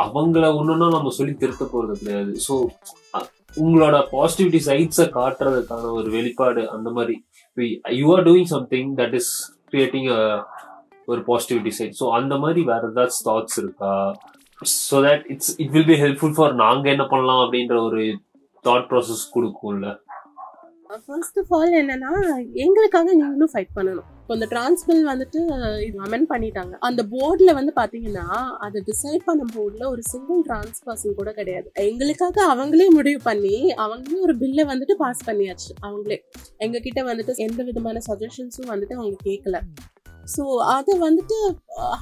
அவங்கள 0.04 0.44
ஒன்றுன்னா 0.58 0.88
நம்ம 0.96 1.12
சொல்லி 1.18 1.34
திருத்த 1.34 1.64
போறது 1.72 1.94
கிடையாது. 2.00 2.32
ஸோ 2.46 2.54
உங்களோட 3.62 3.96
பாசிட்டிவிட்டி 4.12 4.60
சைட்ஸை 4.68 5.06
காட்டுறதுக்கான 5.18 5.90
ஒரு 5.98 6.08
வெளிப்பாடு 6.10 6.62
அந்த 6.76 6.88
மாதிரி. 6.90 7.16
You 8.00 8.06
are 8.14 8.24
doing 8.28 8.50
something 8.54 8.90
that 9.00 9.16
is 9.20 9.32
creating 9.72 10.08
ஒரு 11.12 11.20
பாசிட்டிவிட்டி 11.28 11.72
சைட் 11.78 11.98
ஸோ 12.00 12.08
அந்த 12.18 12.34
மாதிரி 12.44 12.62
வேற 12.70 12.82
ஏதாச்சும் 12.92 13.26
தாட்ஸ் 13.28 13.58
இருக்கா? 13.62 13.92
So 14.60 14.96
that 15.06 15.26
it's 15.34 15.52
it 15.62 15.72
will 15.76 15.90
be 15.92 15.98
helpful 16.04 16.34
for 16.38 16.54
நாங்கள் 16.64 16.92
என்ன 16.94 17.06
பண்ணலாம் 17.12 17.42
அப்படின்ற 17.44 17.76
ஒரு 17.88 18.02
தாட் 18.64 18.88
ப்ராசஸ் 18.90 19.22
கொடுக்கும்ல. 19.36 19.86
ஃபர்ஸ்ட் 21.06 21.38
ஆஃப் 21.40 21.52
ஆல் 21.56 21.72
என்னன்னா 21.78 22.10
எங்களுக்காக 22.64 23.08
நீங்களும் 23.20 23.50
ஃபைட் 23.52 23.72
பண்ணணும். 23.76 24.08
இப்போ 24.20 24.34
இந்த 24.38 24.46
டிரான்ஸ்பில் 24.52 25.00
வந்துட்டு 25.10 25.40
இது 25.86 25.96
அமெண்ட் 26.06 26.28
பண்ணிட்டாங்க. 26.32 26.74
அந்த 26.88 27.00
போர்டில் 27.14 27.56
வந்து 27.58 27.72
பார்த்தீங்கன்னா 27.78 28.26
அதை 28.66 28.80
டிசைட் 28.90 29.24
பண்ண 29.28 29.44
போர்டில் 29.56 29.90
ஒரு 29.92 30.02
சிங்கிள் 30.12 30.40
டிரான்ஸ் 30.48 30.78
பர்சன் 30.86 31.18
கூட 31.20 31.32
கிடையாது. 31.40 31.68
எங்களுக்காக 31.88 32.46
அவங்களே 32.52 32.86
முடிவு 32.98 33.20
பண்ணி 33.28 33.56
அவங்களே 33.86 34.20
ஒரு 34.28 34.36
பில்லை 34.42 34.66
வந்துட்டு 34.72 34.96
பாஸ் 35.02 35.26
பண்ணியாச்சு 35.28 35.70
அவங்களே. 35.86 36.18
எங்ககிட்ட 36.66 37.02
வந்துட்டு 37.10 37.34
எந்த 37.48 37.62
விதமான 37.70 38.02
சஜஷன்ஸும் 38.08 38.72
வந்துட்டு 38.74 38.98
அவங்க 39.00 39.18
கேட்கல 39.28 39.60
ஸோ 40.32 40.42
அதை 40.74 40.94
வந்துட்டு 41.04 41.38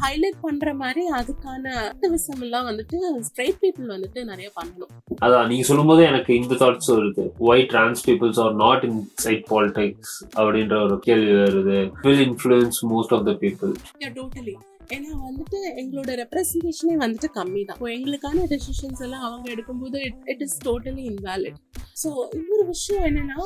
ஹைலைட் 0.02 0.38
பண்ற 0.42 0.72
மாதிரி 0.74 1.02
அதுக்கான 1.19 1.74
ஆக்டிவிசம் 1.84 2.42
எல்லாம் 2.46 2.66
வந்துட்டு 2.70 2.98
ஸ்ட்ரைட் 3.28 3.60
பீப்புள் 3.62 3.92
வந்துட்டு 3.94 4.20
நிறைய 4.30 4.48
பண்ணணும். 4.58 4.92
அதான் 5.24 5.48
நீங்க 5.52 5.66
சொல்லும்போது 5.70 6.02
எனக்கு 6.10 6.32
இந்த 6.40 6.56
தாட்ஸ் 6.62 6.90
வருது. 6.94 7.24
Why 7.48 7.64
trans 7.72 8.04
peoples 8.08 8.40
are 8.44 8.54
not 8.64 8.84
inside 9.24 9.46
politics 9.52 10.16
அப்படின்ற 10.36 10.76
ஒரு 10.86 10.98
கேள்வி 11.08 11.32
வருது. 11.44 11.78
Will 12.04 12.24
influence 12.28 12.80
most 12.92 13.14
of 13.19 13.26
the 13.30 13.34
people 13.44 13.72
totally 14.19 14.56
ஏன்னா 14.94 15.10
வந்துட்டு 15.26 15.58
எங்களோட 15.80 16.10
ரெப்ரஸன்டேஷனே 16.20 16.94
வந்துட்டு 17.02 17.29
கம்மி 17.36 17.60
தான் 17.64 17.82
எங்களுக்கான 17.94 18.46
டெசிஷன்ஸ் 18.52 19.02
எல்லாம் 19.06 19.26
அவங்க 19.29 19.46
எடுக்கும்போது 19.55 19.98
it 20.32 20.43
is 20.46 20.58
totally 20.67 21.05
invalid 21.12 21.58
so 22.02 22.10
இன்னொரு 22.38 22.64
விஷயம் 22.67 23.06
என்னன்னா 23.08 23.38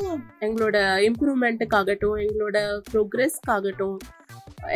எங்களோட 0.46 0.76
இம்ப்ரூவ்மெண்ட்டுக்காகட்டும் 1.08 2.20
எங்களோட 2.24 2.58
ப்ரோக்ரெஸ்க்காகட்டும் 2.90 3.98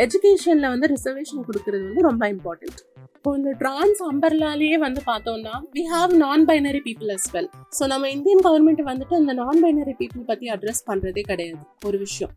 எஜுகேஷனில் 0.05 0.73
வந்து 0.75 0.89
ரிசர்வேஷன் 0.97 1.47
கொடுக்கறது 1.49 1.85
வந்து 1.89 2.09
ரொம்ப 2.11 2.25
இம்பார்ட்டன்ட் 2.35 2.81
இப்போ 3.17 3.31
இந்த 3.39 3.51
டிரான்ஸ் 3.63 3.99
அம்பர்லாலேயே 4.11 4.77
வந்து 4.85 5.01
பார்த்தோம்னா 5.09 5.55
we 5.77 5.83
have 5.95 6.13
non 6.23 6.45
binary 6.51 6.81
people 6.87 7.11
as 7.15 7.27
well 7.35 7.49
so 7.79 7.87
நம்ம 7.93 8.11
இந்தியன் 8.17 8.45
கவர்மெண்ட் 8.47 8.83
வந்துட்டு 8.91 9.15
அந்த 9.21 9.33
நான் 9.41 9.61
பைனரி 9.65 9.95
பீப்புள் 9.99 10.29
பற்றி 10.31 10.47
அட்ரஸ் 10.55 10.83
பண்ணுறதே 10.91 11.25
கிடையாது. 11.31 11.61
ஒரு 11.89 11.99
விஷயம். 11.99 12.33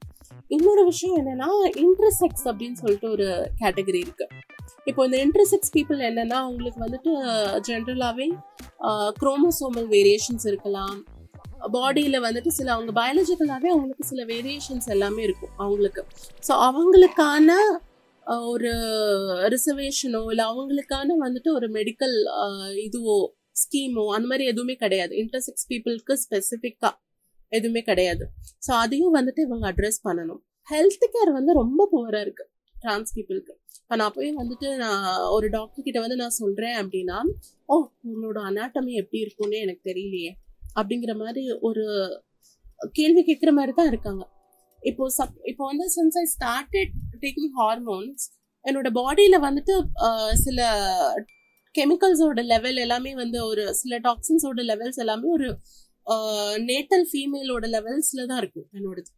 இன்னொரு 0.55 0.83
விஷயம் 0.89 1.15
என்னன்னா 1.21 1.49
இன்டர்செக்ஸ் 1.83 2.45
அப்படின்னு 2.49 2.79
சொல்லிட்டு 2.81 3.07
ஒரு 3.15 3.27
கேட்டகரி 3.61 3.99
இருக்கு. 4.05 4.27
இப்போ 4.89 5.01
இந்த 5.07 5.17
இன்டர்செக்ஸ் 5.25 5.73
பீப்புள் 5.75 5.99
என்னென்னா 6.09 6.37
அவங்களுக்கு 6.45 6.79
வந்துட்டு 6.85 7.11
ஜென்ரலாகவே 7.69 8.27
குரோமோசோமல் 9.21 9.87
வேரியேஷன்ஸ் 9.95 10.47
இருக்கலாம். 10.51 10.97
பாடியில் 11.75 12.23
வந்துட்டு 12.25 12.51
சில 12.57 12.69
அவங்க 12.75 12.91
பயாலஜிக்கலாகவே 12.99 13.69
அவங்களுக்கு 13.73 14.05
சில 14.11 14.21
வேரியேஷன்ஸ் 14.33 14.89
எல்லாமே 14.95 15.21
இருக்கும் 15.27 15.53
அவங்களுக்கு. 15.63 16.01
ஸோ 16.47 16.53
அவங்களுக்கான 16.67 17.49
ஒரு 18.53 18.71
ரிசர்வேஷனோ 19.53 20.21
இல்லை 20.33 20.45
அவங்களுக்கான 20.51 21.15
வந்துட்டு 21.25 21.49
ஒரு 21.57 21.67
மெடிக்கல் 21.77 22.15
இதுவோ 22.87 23.17
ஸ்கீமோ 23.61 24.03
அந்த 24.15 24.27
மாதிரி 24.31 24.45
எதுவுமே 24.51 24.75
கிடையாது. 24.83 25.13
இன்டர்செக்ஸ் 25.23 25.67
பீப்புளுக்கு 25.71 26.13
ஸ்பெசிஃபிக்காக 26.23 26.93
எதுவுமே 27.51 27.81
கிடையாது. 27.89 28.23
ஸோ 28.65 28.71
அதையும் 28.83 29.15
வந்துட்டு 29.17 29.41
இவங்க 29.47 29.65
அட்ரஸ் 29.71 29.99
பண்ணணும். 30.07 30.41
ஹெல்த் 30.67 31.05
கேர் 31.15 31.31
வந்து 31.39 31.51
ரொம்ப 31.61 31.81
புவராக 31.93 32.25
இருக்குது 32.25 32.49
டிரான்ஸ் 32.75 33.13
பீப்புளுக்கு 33.15 33.53
இப்போ 33.81 33.95
நான் 34.01 34.13
போய் 34.15 34.29
வந்துட்டு 34.39 34.67
நான் 34.83 35.03
ஒரு 35.35 35.47
டாக்டர் 35.49 35.85
கிட்ட 35.87 35.99
வந்து 35.99 36.17
நான் 36.21 36.35
சொல்கிறேன் 36.39 36.77
அப்படின்னா 36.81 37.17
ஓ 37.69 37.75
உங்களோட 38.07 38.39
அனாட்டமி 38.49 38.93
எப்படி 39.01 39.19
இருக்கும்னு 39.25 39.57
எனக்கு 39.65 39.83
தெரியலையே. 39.89 40.31
அப்படிங்கிற 40.79 41.13
மாதிரி 41.23 41.43
ஒரு 41.69 41.85
கேள்வி 42.97 43.21
கேட்குற 43.29 43.51
மாதிரி 43.57 43.73
தான் 43.79 43.89
இருக்காங்க. 43.91 44.23
இப்போ 44.81 45.03
சப் 45.17 45.37
இப்போ 45.51 45.63
வந்து 45.71 45.85
since 45.97 46.17
I 46.21 46.25
started 46.35 46.93
taking 47.23 47.53
hormones 47.59 48.23
என்னோட 48.65 48.89
பாடியில் 48.99 49.45
வந்துட்டு 49.47 49.73
சில 50.45 50.59
கெமிக்கல்ஸோட 51.75 52.41
லெவல் 52.53 52.79
எல்லாமே 52.85 53.11
வந்து 53.21 53.37
ஒரு 53.51 53.63
சில 53.81 53.97
டாக்ஸின்ஸோட 54.07 54.61
லெவல்ஸ் 54.71 54.99
எல்லாமே 55.03 55.27
ஒரு 55.37 55.47
நேட்டல் 56.71 57.05
ஃபீமேலோட 57.11 57.65
லெவல்ஸில் 57.75 58.29
தான் 58.31 58.41
இருக்கும் 58.43 58.67
என்னோடது. 58.77 59.09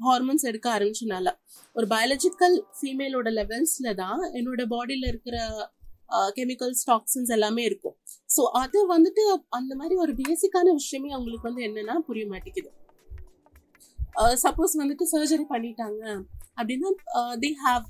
ஹார்மோன்ஸ் 0.00 0.46
எடுக்க 0.50 0.66
ஆரம்பிச்சனால. 0.76 1.28
ஒரு 1.76 1.86
பயாலஜிக்கல் 1.94 2.56
ஃபீமேலோட 2.78 3.28
லெவல்ஸில் 3.40 3.90
தான் 4.02 4.22
என்னோட 4.38 4.62
பாடியில் 4.74 5.06
இருக்கிற 5.12 5.36
கெமிக்கல்ஸ் 6.38 6.82
டாக்ஸின்ஸ் 6.90 7.32
எல்லாமே 7.36 7.62
இருக்கும். 7.70 7.96
ஸோ 8.36 8.42
அது 8.62 8.78
வந்துட்டு 8.94 9.24
அந்த 9.58 9.72
மாதிரி 9.80 9.96
ஒரு 10.04 10.12
பேசிக்கான 10.22 10.74
விஷயமே 10.80 11.10
அவங்களுக்கு 11.16 11.48
வந்து 11.50 11.64
என்னன்னா 11.68 11.96
புரிய 12.10 12.26
மாட்டேங்குது. 12.32 12.70
சப்போஸ் 14.44 14.72
வந்துட்டு 14.82 15.04
சர்ஜரி 15.14 15.44
பண்ணிட்டாங்க 15.54 16.02
அப்படின்னா 16.58 16.90
they 17.42 17.50
have 17.66 17.84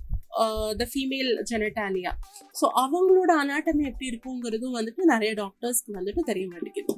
the 0.81 0.85
female 0.91 1.31
genitalia 1.50 2.12
so 2.59 2.65
அவங்களோட 2.83 3.31
அனாட்டமி 3.43 3.85
எப்படி 3.91 4.11
இருக்குங்கிறதும் 4.12 4.77
வந்துட்டு 4.79 5.05
நிறைய 5.12 5.31
டாக்டர்ஸ்க்கு 5.41 5.97
வந்துட்டு 5.99 6.23
தெரிய 6.31 6.47
மாட்டேங்குது. 6.53 6.95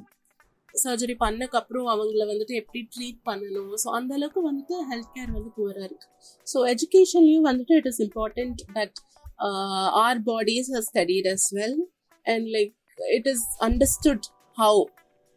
சர்ஜரி 0.83 1.15
பண்ணக்கப்புறம் 1.23 1.87
அவங்கள 1.93 2.23
வந்துட்டு 2.29 2.53
எப்படி 2.61 2.79
ட்ரீட் 2.93 3.19
பண்ணணும்? 3.29 3.73
ஸோ 3.81 3.87
அந்த 3.97 4.11
அளவுக்கு 4.17 4.41
வந்துட்டு 4.49 4.75
ஹெல்த் 4.91 5.11
கேர் 5.15 5.33
வந்து 5.37 5.51
புவராக 5.57 5.87
இருக்கு. 5.87 6.07
ஸோ 6.47 6.59
எஜுகேஷன்லேயும் 6.73 7.47
வந்துட்டு 7.49 7.75
it 7.79 7.89
is 7.91 8.01
important 8.07 8.61
that 8.77 8.99
Uh, 9.47 9.87
our 10.05 10.19
bodies 10.23 10.69
are 10.77 10.83
studied 10.89 11.25
as 11.31 11.47
well 11.59 11.79
and 12.25 12.45
like 12.55 12.73
it 12.97 13.27
is 13.31 13.45
understood 13.59 14.27
how 14.57 14.83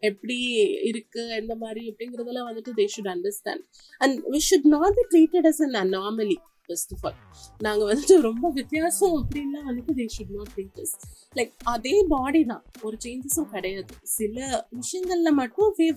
எப்படி 0.03 0.37
இருக்கு 0.83 1.23
எந்த 1.29 1.55
மாதிரி 1.55 1.83
அப்படிங்கிறதெல்லாம் 1.91 2.49
வந்துட்டு 2.51 2.73
they 2.81 2.87
should 2.95 3.11
understand 3.15 3.65
and 3.99 4.17
we 4.35 4.41
should 4.49 4.69
not 4.77 4.99
be 4.99 5.05
treated 5.15 5.49
as 5.51 5.63
an 5.67 5.77
anomaly 5.85 6.37
first 6.67 6.93
of 6.95 7.05
all 7.07 7.17
நாங்கள் 7.59 7.89
வந்துட்டு 7.91 8.17
ரொம்ப 8.21 8.51
வித்தியாசம் 8.51 9.15
அப்படின்லாம் 9.21 9.67
வந்துட்டு 9.71 9.95
they 10.01 10.07
should 10.17 10.33
not 10.39 10.53
treat 10.57 10.81
as 10.85 10.95
like 11.37 11.53
அதே 11.75 11.95
பாடி 12.09 12.45
தான். 12.45 12.65
ஒரு 12.83 12.97
சேஞ்சஸும் 13.05 13.51
கிடையாது. 13.51 13.95
சில 14.03 14.67
விஷயங்கள்ல 14.81 15.31
மட்டும் 15.31 15.75
வி 15.79 15.89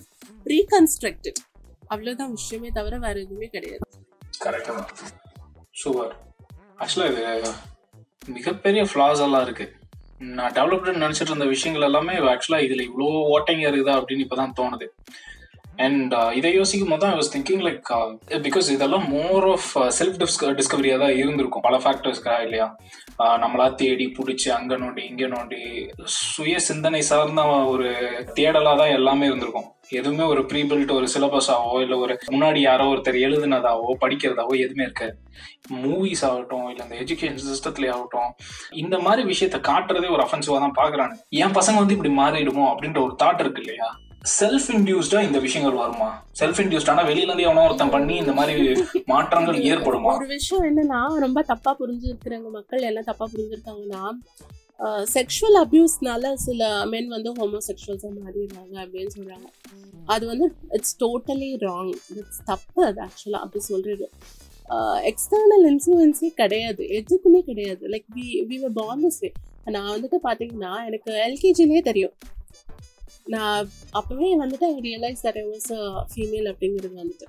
ரீகன்ஸ்ட்ரக்டட் 0.44 1.40
அவ்வளோதான் 1.90 2.30
விஷயமே 2.30 2.70
தவிர 2.70 2.98
வேற 2.98 3.20
எதுவுமே 3.20 3.46
கிடையாது. 3.46 3.84
கரெக்டாக 4.44 4.80
சூப்பர் 5.70 6.14
ஆக்சுவலாக 6.78 7.38
இது 7.38 7.52
மிகப்பெரிய 8.28 8.82
ஃப்ளாஸ் 8.84 9.20
எல்லாம் 9.26 9.42
இருக்கு. 9.42 9.66
நான் 10.18 10.52
டெவலப்டு 10.52 10.92
நினச்சிட்டு 11.04 11.32
இருந்த 11.32 11.44
விஷயங்கள் 11.44 11.86
எல்லாமே 11.86 12.14
ஆக்சுவலாக 12.32 12.66
இதில் 12.66 12.86
இவ்வளோ 12.88 13.06
ஓட்டைங்க 13.34 13.64
இருக்குதா 13.68 13.94
அப்படின்னு 14.00 14.24
இப்போ 14.26 14.36
தான் 14.36 14.54
தோணுது. 14.60 14.86
அண்ட் 15.84 16.12
uh, 16.14 16.30
இதை 16.38 16.50
யோசிக்கும் 16.58 16.90
போது 16.92 17.02
தான் 17.02 17.14
வாஸ் 17.18 17.30
திங்கிங் 17.34 17.62
லைக் 17.66 17.90
பிகாஸ் 18.46 18.66
இதெல்லாம் 18.74 19.04
மோர் 19.14 19.44
ஆஃப் 19.52 19.68
செல்ஃப் 19.98 20.18
டிஸ்க 20.22 20.50
டிஸ்கவரியாக 20.58 21.00
தான் 21.04 21.14
இருந்திருக்கும். 21.20 21.64
பல 21.66 21.76
ஃபேக்டர்ஸ்க்கா 21.84 22.34
இல்லையா? 22.46 22.66
நம்மளா 23.42 23.66
தேடி 23.82 24.06
பிடிச்சி 24.18 24.48
அங்கே 24.56 24.76
நோண்டி 24.82 25.02
இங்கே 25.10 25.28
நோண்டி 25.34 25.60
சுய 26.16 26.58
சிந்தனை 26.68 27.00
சார்ந்த 27.10 27.42
ஒரு 27.72 27.88
தேடலாக 28.38 28.76
தான் 28.80 28.94
எல்லாமே 28.98 29.28
இருந்திருக்கும். 29.30 29.68
எதுவுமே 29.98 30.24
ஒரு 30.32 30.42
ப்ரீ 30.50 30.60
பில்ட் 30.70 30.92
ஒரு 30.98 31.06
சிலபஸாவோ 31.14 31.72
இல்லை 31.84 31.96
ஒரு 32.04 32.14
முன்னாடி 32.34 32.60
யாரோ 32.66 32.84
ஒருத்தர் 32.92 33.18
எழுதுனதாவோ 33.26 33.88
படிக்கிறதாவோ 34.04 34.54
எதுவுமே 34.64 34.84
இருக்காது. 34.88 35.14
மூவிஸ் 35.82 36.24
ஆகட்டும் 36.28 36.68
இல்லை 36.72 36.84
இந்த 36.86 36.96
எஜுகேஷன் 37.04 37.42
சிஸ்டத்திலே 37.48 37.90
ஆகட்டும் 37.96 38.30
இந்த 38.82 38.98
மாதிரி 39.06 39.24
விஷயத்த 39.32 39.60
காட்டுறதே 39.70 40.14
ஒரு 40.16 40.24
அஃபென்சிவாக 40.26 40.62
தான் 40.66 40.78
பார்க்குறாங்க 40.80 41.16
என் 41.42 41.58
பசங்க 41.58 41.82
வந்து 41.82 41.96
இப்படி 41.98 42.14
மாறிடுமோ 42.22 42.66
அப்படின்ற 42.72 43.00
ஒரு 43.08 43.16
தாட் 43.24 43.42
இருக்கு 43.44 43.62
இல்லையா? 43.64 43.90
செல்ஃப் 44.24 44.66
இன்டியூஸ்டா 44.76 45.18
இந்த 45.26 45.38
விஷயங்கள் 45.44 45.76
வருமா? 45.80 46.08
செல்ஃப் 46.40 46.58
இன்டியூஸ்டானா 46.62 47.02
வெளியில 47.10 47.28
இருந்து 47.28 47.46
எவனோ 47.48 47.62
ஒருத்தன் 47.66 47.92
பண்ணி 47.94 48.14
இந்த 48.16 48.32
மாதிரி 48.32 48.54
மாற்றங்கள் 49.12 49.58
ஏற்படுமா? 49.72 50.10
ஒரு 50.14 50.26
விஷயம் 50.26 50.64
என்னன்னா 50.70 51.00
ரொம்ப 51.24 51.42
தப்பா 51.42 51.76
புரிஞ்சிருக்கிறவங்க 51.80 52.50
மக்கள் 52.58 52.82
எல்லாம் 52.88 53.08
தப்பா 53.10 53.26
புரிஞ்சிருக்காங்கன்னா 53.34 54.02
செக்ஷுவல் 55.14 55.56
அபியூஸ்னால 55.62 56.32
சில 56.44 56.68
மென் 56.92 57.08
வந்து 57.08 57.30
ஹோமோசெக்ஷுவல்ஸாக 57.38 58.12
மாறிடுறாங்க 58.18 58.74
அப்படின்னு 58.84 59.12
சொல்றாங்க. 59.16 59.48
அது 60.06 60.24
வந்து 60.26 60.46
இட்ஸ் 60.76 60.96
டோட்டலி 61.04 61.50
ராங் 61.66 61.92
இட்ஸ் 62.18 62.42
தப்பு 62.44 62.84
அது 62.86 63.00
ஆக்சுவலாக 63.06 63.44
அப்படி 63.46 63.64
சொல்றது. 63.64 64.08
எக்ஸ்டர்னல் 65.10 65.64
இன்ஃப்ளூயன்ஸே 65.70 66.30
கிடையாது. 66.42 66.82
எதுக்குமே 66.98 67.40
கிடையாது. 67.50 67.82
Like 67.94 68.06
we 68.16 68.26
we 68.50 68.58
born 68.80 69.04
this 69.06 69.20
way 69.20 69.32
நான் 69.76 69.90
வந்துட்டு 69.94 70.20
பார்த்தீங்கன்னா 70.28 70.74
எனக்கு 70.88 71.10
எல்கேஜிலே 71.28 71.82
தெரியும். 71.90 72.14
நான் 73.34 73.68
அப்பவே 73.98 74.30
வந்துட்டு 74.42 74.66
I 74.74 74.78
realise 74.88 75.24
that 75.26 75.40
I 75.42 75.46
was 75.54 75.70
female 76.12 76.48
அப்படிங்கிறது 76.52 76.94
வந்துட்டு. 77.02 77.26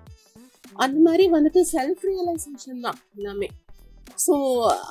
அந்த 0.83 0.97
மாதிரி 1.07 1.25
வந்துட்டு 1.35 1.61
செல்ஃப் 1.75 2.05
ரியலைசேஷன் 2.11 2.85
தான் 2.87 2.99
எல்லாமே. 3.17 3.49
ஸோ 4.25 4.35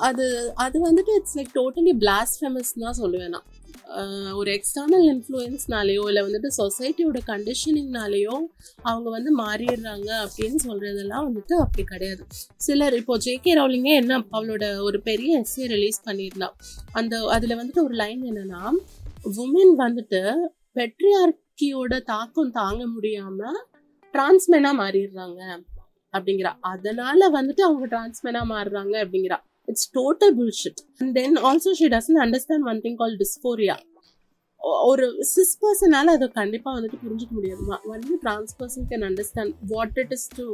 அது 0.07 0.25
அது 0.63 0.77
வந்துட்டு 0.85 1.11
இட்ஸ் 1.19 1.35
லைக் 1.37 1.51
டோட்டலி 1.59 1.93
பிளாஸ்ஃபெமஸ் 2.03 2.71
தான் 2.83 2.99
சொல்லுவேன் 3.01 3.33
நான். 3.35 3.47
ஒரு 4.39 4.49
எக்ஸ்டர்னல் 4.57 5.05
இன்ஃப்ளூயன்ஸ்னாலேயோ 5.13 6.03
இல்லை 6.09 6.21
வந்துட்டு 6.27 6.49
சொசைட்டியோட 6.59 7.19
கண்டிஷனிங்னாலேயோ 7.31 8.35
அவங்க 8.89 9.07
வந்து 9.15 9.31
மாறிடுறாங்க 9.41 10.09
அப்படின்னு 10.25 10.59
சொல்கிறதெல்லாம் 10.67 11.25
வந்துட்டு 11.27 11.55
அப்படி 11.63 11.83
கிடையாது. 11.91 12.23
சிலர் 12.65 12.95
இப்போ 13.01 13.15
ஜேகே 13.25 13.53
ரவுலிங்கே 13.59 13.93
என்ன 14.01 14.19
அவளோட 14.37 14.63
ஒரு 14.87 14.99
பெரிய 15.09 15.41
எஸ்ஏ 15.43 15.67
ரிலீஸ் 15.75 15.99
பண்ணியிருந்தா. 16.07 16.49
அந்த 16.99 17.13
அதில் 17.35 17.59
வந்துட்டு 17.61 17.85
ஒரு 17.87 17.97
லைன் 18.03 18.23
என்னென்னா 18.31 18.63
உமன் 19.41 19.75
வந்துட்டு 19.85 20.21
பெட்ரியார்கியோட 20.75 21.93
தாக்கம் 22.11 22.51
தாங்க 22.59 22.81
முடியாம 22.95 23.39
டிரான்ஸ்மேனா 24.13 24.71
மாறிடுறாங்க 24.81 25.39
அப்படிங்கிறா. 26.13 26.51
அதனால 26.71 27.29
வந்துட்டு 27.37 27.61
அவங்க 27.67 27.85
டிரான்ஸ்மேனா 27.93 28.41
மாறுறாங்க 28.53 28.95
அப்படிங்கிறா. 29.03 29.37
It's 29.71 29.89
total 29.97 30.33
bullshit 30.39 30.81
and 30.99 31.13
then 31.19 31.37
also 31.49 31.71
she 31.79 31.87
doesn't 31.95 32.19
understand 32.25 32.67
one 32.71 32.81
thing 32.85 32.97
call 33.01 33.15
dysphoria 33.23 33.77
ஒரு 34.89 35.05
சிஸ் 35.33 35.53
பர்சனால 35.61 36.11
அதை 36.17 36.27
கண்டிப்பாக 36.39 36.73
வந்துட்டு 36.77 36.97
புரிஞ்சுக்க 37.05 37.33
முடியாது. 37.37 37.61
Only 37.93 38.17
trans 38.25 38.53
person 38.59 38.87
can 38.91 39.05
understand 39.09 39.53
what 39.73 39.97
it 40.03 40.13
is 40.17 40.27
to 40.37 40.45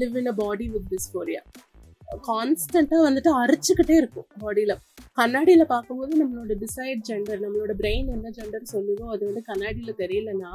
live 0.00 0.16
in 0.22 0.30
a 0.32 0.34
body 0.42 0.66
with 0.74 0.88
dysphoria 0.94 1.42
கான்ஸ்டண்டா 2.26 2.98
வந்துட்டு 3.06 3.30
அரைச்சுக்கிட்டே 3.36 3.96
இருக்கும் 3.96 4.26
பாடியில 4.40 4.72
கண்ணாடியில 5.16 5.64
பார்க்கும்போது 5.64 6.12
நம்மளோட 6.22 6.54
டிசைட் 6.56 7.02
ஜெண்டர் 7.08 7.40
நம்மளோட 7.40 7.74
பிரெயின் 7.78 8.10
என்ன 8.12 8.30
ஜெண்டர் 8.30 8.72
சொல்லுதோ 8.72 9.06
அது 9.10 9.22
வந்து 9.26 9.42
கண்ணாடியில 9.46 9.92
தெரியலன்னா 9.98 10.52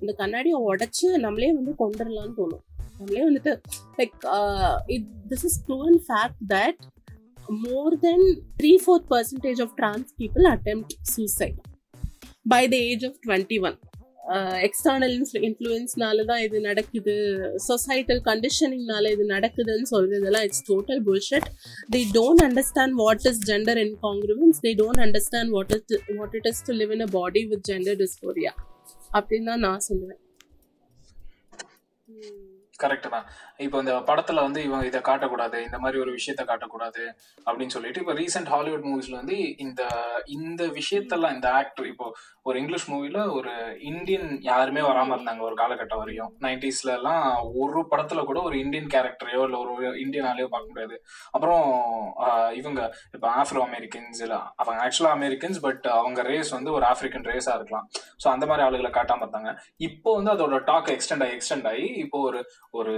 அந்த 0.00 0.12
கண்ணாடியை 0.12 0.58
உடைச்சு 0.62 1.08
நம்மளே 1.18 1.52
வந்து 1.52 1.74
கொண்டுடலாம்னு 1.78 2.36
தோணும். 2.36 2.62
நம்மளே 2.98 3.24
வந்துட்டு 3.24 3.52
like 3.98 4.16
it 4.86 5.08
this 5.30 5.44
is 5.44 5.58
proven 5.66 5.98
fact 6.08 6.42
that 6.48 6.80
more 7.62 7.98
than 7.98 8.26
three 8.56 8.72
fourth 8.84 9.08
percentage 9.10 9.62
of 9.62 9.74
trans 9.76 10.10
people 10.18 10.46
attempt 10.52 10.94
suicide 11.14 11.58
by 12.48 12.62
the 12.68 12.76
age 12.90 13.04
of 13.04 13.18
twenty 13.26 13.58
one 13.60 13.78
external 14.66 15.14
இன்ஃப்ளூயன்ஸ்னால 15.48 16.24
தான் 16.30 16.42
இது 16.46 16.56
நடக்குது. 16.68 17.14
சொசைட்டல் 17.68 18.20
கண்டிஷனிங்னால 18.28 19.10
இது 19.14 19.24
நடக்குதுன்னு 19.34 19.88
சொல்றதெல்லாம் 19.94 20.44
it's 20.48 20.64
total 20.70 21.00
bullshit 21.08 21.48
they 21.94 22.02
don't 22.18 22.44
understand 22.48 22.96
what 23.02 23.26
is 23.30 23.42
gender 23.50 23.80
incongruence 23.86 24.60
they 24.66 24.72
don't 24.82 25.02
understand 25.06 25.52
what 25.56 25.72
is 25.78 26.04
what 26.20 26.36
it 26.40 26.48
is 26.52 26.62
to 26.68 26.74
live 26.80 26.92
in 26.96 27.04
a 27.08 27.10
body 27.18 27.42
with 27.52 27.64
gender 27.70 27.98
dysphoria 28.04 28.52
அப்படின்னு 29.18 29.50
தான் 29.52 29.64
நான் 29.68 29.86
சொல்லுவேன். 29.88 30.20
கரெக்ட் 32.82 33.08
தான். 33.14 33.26
இப்போ 33.66 33.78
இந்த 33.84 33.94
படத்துல 34.10 34.42
வந்து 34.46 34.60
இவங்க 34.68 34.84
இதை 34.90 35.00
காட்டக்கூடாது 35.08 35.58
இந்த 35.68 35.78
மாதிரி 35.84 36.00
ஒரு 36.04 36.12
விஷயத்த 36.18 36.42
காட்டக்கூடாது 36.50 37.02
அப்படின்னு 37.46 37.74
சொல்லிட்டு 37.76 38.02
இப்போ 38.02 38.14
ரீசெண்ட் 38.22 38.52
ஹாலிவுட் 38.54 38.86
மூவிஸ்ல 38.90 39.18
வந்து 39.20 39.38
இந்த 39.64 39.82
இந்த 40.36 40.62
விஷயத்தெல்லாம் 40.78 41.34
இந்த 41.38 41.48
ஆக்டர் 41.60 41.88
இப்போ 41.92 42.06
ஒரு 42.48 42.56
இங்கிலீஷ் 42.60 42.86
மூவில 42.92 43.18
ஒரு 43.38 43.52
இந்தியன் 43.90 44.28
யாருமே 44.50 44.82
வராம 44.88 45.14
இருந்தாங்க 45.16 45.42
ஒரு 45.48 45.56
காலகட்டம் 45.60 46.00
வரையும். 46.02 46.30
நைன்டிஸ்ல 46.46 46.90
எல்லாம் 46.98 47.24
ஒரு 47.62 47.80
படத்துல 47.92 48.20
கூட 48.30 48.38
ஒரு 48.48 48.56
இந்தியன் 48.62 48.88
கேரக்டரையோ 48.94 49.42
இல்லை 49.48 49.58
ஒரு 49.64 49.74
இந்தியன் 50.04 50.28
ஆலையோ 50.30 50.48
பார்க்க 50.54 50.72
முடியாது. 50.72 50.96
அப்புறம் 51.34 51.62
இவங்க 52.60 52.80
இப்போ 53.14 53.28
ஆஃப்ரோ 53.42 53.62
அமெரிக்கன்ஸ் 53.68 54.22
இல்லை 54.26 54.40
அவங்க 54.62 54.78
ஆக்சுவலா 54.86 55.12
அமெரிக்கன்ஸ் 55.18 55.60
பட் 55.66 55.86
அவங்க 55.98 56.22
ரேஸ் 56.30 56.50
வந்து 56.58 56.72
ஒரு 56.78 56.86
ஆப்பிரிக்கன் 56.90 57.28
ரேஸா 57.32 57.54
இருக்கலாம். 57.58 57.86
ஸோ 58.22 58.28
அந்த 58.34 58.44
மாதிரி 58.50 58.66
ஆளுகளை 58.66 58.92
காட்டாம 58.98 59.24
இருந்தாங்க. 59.26 59.52
இப்போ 59.88 60.10
வந்து 60.18 60.32
அதோட 60.34 60.58
டாக் 60.70 60.92
எக்ஸ்டெண்ட் 60.96 61.24
ஆகி 61.26 61.36
எக்ஸ்டெண்ட் 61.38 61.68
ஆகி 61.72 61.86
இப்போ 62.04 62.20
ஒரு 62.30 62.40
ஒரு 62.80 62.94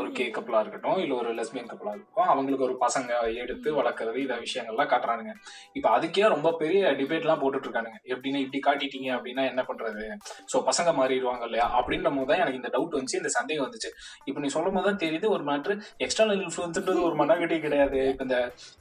ஒரு 0.00 0.08
கே 0.18 0.24
கப்பலா 0.36 0.60
இருக்கட்டும் 0.64 0.98
இல்ல 1.02 1.12
ஒரு 1.20 1.30
லெஸ்பியன் 1.38 1.70
கப்பலா 1.70 1.92
இருக்கட்டும் 1.94 2.30
அவங்களுக்கு 2.32 2.66
ஒரு 2.68 2.76
பசங்க 2.84 3.10
எடுத்து 3.42 3.68
வளர்க்கறது 3.78 4.18
இந்த 4.24 4.36
விஷயங்கள்லாம் 4.44 4.90
காட்டுறானுங்க. 4.92 5.32
இப்ப 5.78 5.86
அதுக்கே 5.96 6.26
ரொம்ப 6.34 6.52
பெரிய 6.62 6.92
டிபேட் 7.00 7.26
எல்லாம் 7.26 7.42
போட்டுட்டு 7.42 7.68
இருக்கானுங்க 7.68 8.00
எப்படின்னா 8.12 8.42
இப்படி 8.44 8.60
காட்டிட்டீங்க 8.68 9.10
அப்படின்னா 9.16 9.44
என்ன 9.52 9.64
பண்றது? 9.70 10.04
சோ 10.52 10.58
பசங்க 10.68 10.92
மாறிடுவாங்க 11.00 11.46
இல்லையா? 11.48 11.68
அப்படின்ற 11.80 12.14
போது 12.18 12.28
தான் 12.32 12.42
எனக்கு 12.44 12.60
இந்த 12.62 12.72
டவுட் 12.76 12.96
வந்துச்சு 12.98 13.20
இந்த 13.22 13.32
சந்தேகம் 13.38 13.66
வந்துச்சு. 13.68 13.92
இப்ப 14.28 14.40
நீ 14.44 14.50
சொல்லும் 14.56 14.76
போது 14.78 14.88
தான் 14.90 15.02
தெரியுது 15.04 15.28
ஒரு 15.36 15.44
மேட்ரு 15.50 15.76
எக்ஸ்டர்னல் 16.06 16.44
இன்ஃபுளுன்ஸ்ன்றது 16.46 17.06
ஒரு 17.08 17.16
மனகட்டி 17.22 17.58
கிடையாது. 17.66 18.00
இப்ப 18.12 18.24
இந்த 18.28 18.38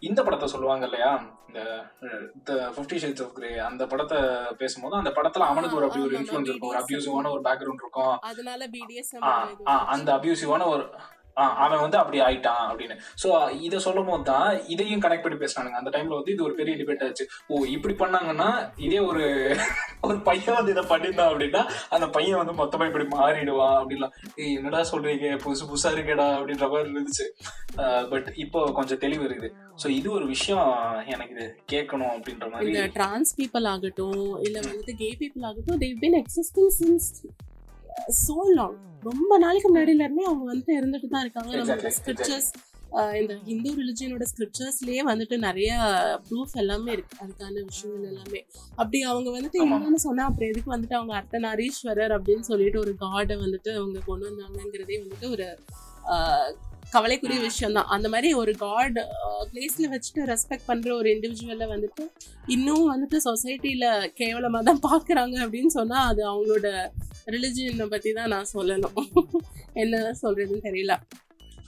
இந்த 0.10 0.20
படத்தை 0.28 0.50
சொல்லுவாங்க 0.56 0.86
இல்லையா? 0.92 1.12
இந்த 1.50 2.54
ஃபிஃப்டி 2.76 2.98
ஷேட்ஸ் 3.02 3.24
ஆஃப் 3.26 3.36
கிரே 3.36 3.50
அந்த 3.68 3.84
படத்தை 3.92 4.18
பேசும்போது 4.62 4.96
அந்த 5.00 5.12
படத்துல 5.18 5.46
அவனுக்கு 5.52 5.78
ஒரு 5.80 5.86
அப்படி 5.88 6.04
ஒரு 6.08 6.16
இன்ஃபுளுன்ஸ் 6.20 6.50
இருக்கும். 6.52 6.72
ஒரு 6.72 6.80
அபியூசிவான 6.82 7.30
ஒரு 7.36 7.44
பேக்ரவுண்ட் 7.48 7.84
இருக்கும். 7.84 8.16
அதனால 8.30 8.68
அந்த 9.96 10.10
அபியூசிவான 10.18 10.68
ஒரு 10.74 10.84
அவன் 11.64 11.84
வந்து 11.84 11.98
அப்படி 12.02 12.18
ஆயிட்டான் 12.28 12.64
அப்படின்னு. 12.70 12.96
சோ 13.22 13.28
இதை 13.68 13.78
சொல்லும் 13.86 14.10
போது 14.10 14.26
தான் 14.32 14.50
இதையும் 14.74 15.04
கனெக்ட் 15.06 15.26
பண்ணி 15.26 15.40
பேசுறானுங்க 15.44 15.80
அந்த 15.82 15.92
டைம்ல 15.96 16.20
வந்து 16.20 16.34
இது 16.36 16.46
ஒரு 16.48 16.56
பெரிய 16.60 16.76
டிபேட் 16.82 17.04
ஆச்சு. 17.08 17.26
ஓ 17.52 17.64
இப்படி 17.76 17.96
பண்ணாங்கன்னா 18.04 18.50
இதே 18.88 19.00
ஒரு 19.10 19.26
ஒரு 20.08 20.18
பையன் 20.30 20.58
வந்து 20.60 20.74
இதை 20.76 20.84
பண்ணியிருந்தான் 20.92 21.32
அப்படின்னா 21.32 21.64
அந்த 21.96 22.08
பையன் 22.18 22.42
வந்து 22.42 22.56
மொத்தமா 22.62 22.88
இப்படி 22.90 23.08
மாறிடுவான் 23.16 23.78
அப்படின்லாம். 23.82 24.16
என்னடா 24.58 24.82
சொல்றீங்க? 24.92 25.30
புதுசு 25.46 25.64
புதுசா 25.72 25.92
இருக்கேடா 25.96 26.28
அப்படின்ற 26.40 26.68
மாதிரி 26.74 26.94
இருந்துச்சு. 26.94 27.28
பட் 28.14 28.30
இப்போ 28.46 28.60
கொஞ்சம் 28.80 29.02
தெளிவு 29.06 29.24
இருக்குது. 29.30 29.52
சோ 29.84 29.88
இது 30.00 30.08
ஒரு 30.18 30.26
விஷயம் 30.36 30.70
எனக்கு 31.14 31.36
இது 31.38 31.48
கேட்கணும் 31.74 32.14
அப்படின்ற 32.18 32.48
மாதிரி 32.54 32.86
டிரான்ஸ் 33.00 33.34
பீப்புள் 33.40 33.68
ஆகட்டும் 33.74 34.24
இல்ல 34.48 34.58
வந்துட்டு 34.70 34.96
கே 35.02 35.10
பீப்புள் 35.24 35.48
ஆகட்டும் 35.50 35.82
they've 35.84 36.00
been 36.04 36.18
existing 36.22 36.72
since 36.80 37.10
so 38.28 38.36
long 38.54 38.78
ரொம்ப 39.02 39.38
நாளைக்கு 39.38 39.70
இருந்தே 39.98 40.24
அவங்க 40.24 40.44
வந்துட்டு 40.52 40.74
இருந்துட்டு 40.80 41.08
தான் 41.08 41.24
இருக்காங்க. 41.26 41.52
நம்மளோட 41.58 41.92
ஸ்கிரிப்சர்ஸ் 41.98 42.50
இந்த 43.20 43.34
ஹிந்து 43.46 43.70
ரிலிஜியனோட 43.72 44.26
ஸ்கிரிப்சர்ஸ்லயே 44.32 45.02
வந்துட்டு 45.10 45.38
நிறைய 45.38 45.72
ப்ரூஃப் 46.28 46.54
எல்லாமே 46.54 46.92
இருக்கு. 46.92 47.16
அதுக்கான 47.24 47.64
விஷயங்கள் 47.66 48.10
எல்லாமே. 48.12 48.42
அப்படி 48.76 49.02
அவங்க 49.02 49.30
வந்துட்டு. 49.30 49.60
என்னன்னு 49.64 50.02
சொன்னா 50.08 50.26
அப்புறம் 50.26 50.50
எதுக்கு 50.50 50.74
வந்துட்டு 50.76 50.98
அவங்க 51.00 51.14
அர்த்தநாரீஸ்வரர் 51.20 52.14
அப்படின்னு 52.18 52.46
சொல்லிட்டு 52.52 52.80
ஒரு 52.80 52.94
காடை 53.00 53.38
வந்துட்டு 53.44 53.74
அவங்க 53.76 54.00
கொண்டு 54.06 54.30
வந்தாங்கங்கிறதே 54.30 55.00
வந்துட்டு 55.04 55.30
ஒரு 55.30 55.48
கவலைக்குரிய 56.94 57.40
விஷயம் 57.40 57.74
தான் 57.74 57.86
அந்த 57.86 58.08
மாதிரி 58.10 58.34
ஒரு 58.34 58.52
காட் 58.56 58.98
பிளேஸ்ல 59.50 59.90
வச்சுட்டு 59.94 60.22
ரெஸ்பெக்ட் 60.28 60.66
பண்ற 60.66 60.96
ஒரு 60.96 61.08
இண்டிவிஜுவலை 61.14 61.68
வந்துட்டு 61.74 62.04
இன்னும் 62.48 62.86
வந்துட்டு 62.92 63.20
சொசைட்டில 63.26 63.86
கேவலமா 64.22 64.62
தான் 64.64 64.82
பாக்குறாங்க 64.88 65.36
அப்படின்னு 65.46 65.72
சொன்னா 65.74 66.00
அது 66.06 66.24
அவங்களோட 66.32 66.68
ரிலிஜியனை 67.28 67.88
பத்தி 67.88 68.10
தான் 68.14 68.30
நான் 68.30 68.52
சொல்லணும். 68.54 68.98
என்ன 69.84 69.96
சொல்றதுன்னு 70.22 70.66
தெரியல. 70.68 70.94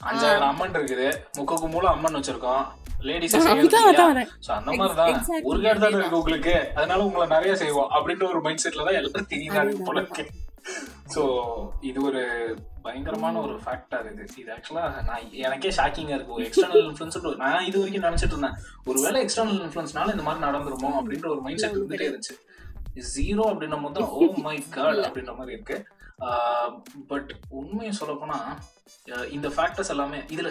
அஞ்சாயிரம் 0.01 0.49
அம்மன் 0.49 0.75
இருக்குது. 0.75 1.07
முக்குக்கு 1.37 1.67
மூலம் 1.67 1.93
அம்மன் 1.95 2.17
வச்சிருக்கோம். 2.17 2.63
லேடிஸ் 3.01 3.35
அந்த 3.37 4.71
மாதிரி 4.71 4.95
தான் 4.95 5.09
Exactly, 5.13 5.43
ஒரு 5.43 5.59
கேட் 5.61 5.79
தானே 5.79 5.87
அதேதான். 5.87 5.99
இருக்கு 5.99 6.19
உங்களுக்கு. 6.19 6.55
அதனால 6.75 6.99
உங்களை 7.03 7.27
நிறைய 7.27 7.55
செய்வோம். 7.55 7.89
அப்படின்ற 7.89 8.25
ஒரு 8.29 8.41
மைண்ட் 8.41 8.63
செட்ல 8.65 8.85
தான் 8.87 8.97
எல்லாரும் 8.99 9.31
தெரியுதாங்க 9.33 9.83
போல 9.83 10.03
இருக்கு 10.05 10.25
இது 11.81 11.99
ஒரு 12.03 12.21
பயங்கரமான 12.87 13.35
ஒரு 13.45 13.55
ஃபேக்டர் 13.65 14.05
இது. 14.11 14.25
இது 14.41 14.51
ஆக்சுவலா 14.55 14.85
நான் 15.09 15.23
எனக்கே 15.45 15.71
ஷாக்கிங்கா 15.79 16.17
இருக்கு. 16.17 16.35
ஒரு 16.37 16.45
எக்ஸ்டர்னல் 16.49 16.85
இன்ஃபுளுன்ஸ் 16.89 17.41
நான் 17.43 17.67
இது 17.69 17.77
வரைக்கும் 17.83 18.07
நினைச்சிட்டு 18.09 18.35
இருந்தேன். 18.35 18.57
ஒருவேளை 18.91 19.21
எக்ஸ்டர்னல் 19.25 19.61
இன்ஃபுளுன்ஸ்னால 19.65 20.15
இந்த 20.15 20.25
மாதிரி 20.29 20.45
நடந்துருமோ 20.47 20.91
அப்படின்ற 21.01 21.29
ஒரு 21.35 21.43
மைண்ட் 21.47 21.63
செட் 21.63 21.77
இருந்துட்டே 21.79 22.09
இருந்துச்சு. 22.09 22.35
ஜீரோ 23.15 23.43
அப்படின்னும் 23.51 23.83
போது 23.85 23.95
தான் 23.99 24.11
ஓ 24.17 24.27
மை 24.47 24.57
காட் 24.75 25.01
அப்படின்ற 25.07 25.33
மாதிரி 25.39 25.55
இருக்கு. 25.57 25.77
பட் 27.09 27.31
உண்மையை 27.59 27.91
சொல்ல 27.97 28.13
போனா 28.21 28.37
இந்த 29.35 29.47
ஃபேக்டர்ஸ் 29.55 29.91
எல்லாமே 29.93 30.19
இதுல. 30.35 30.49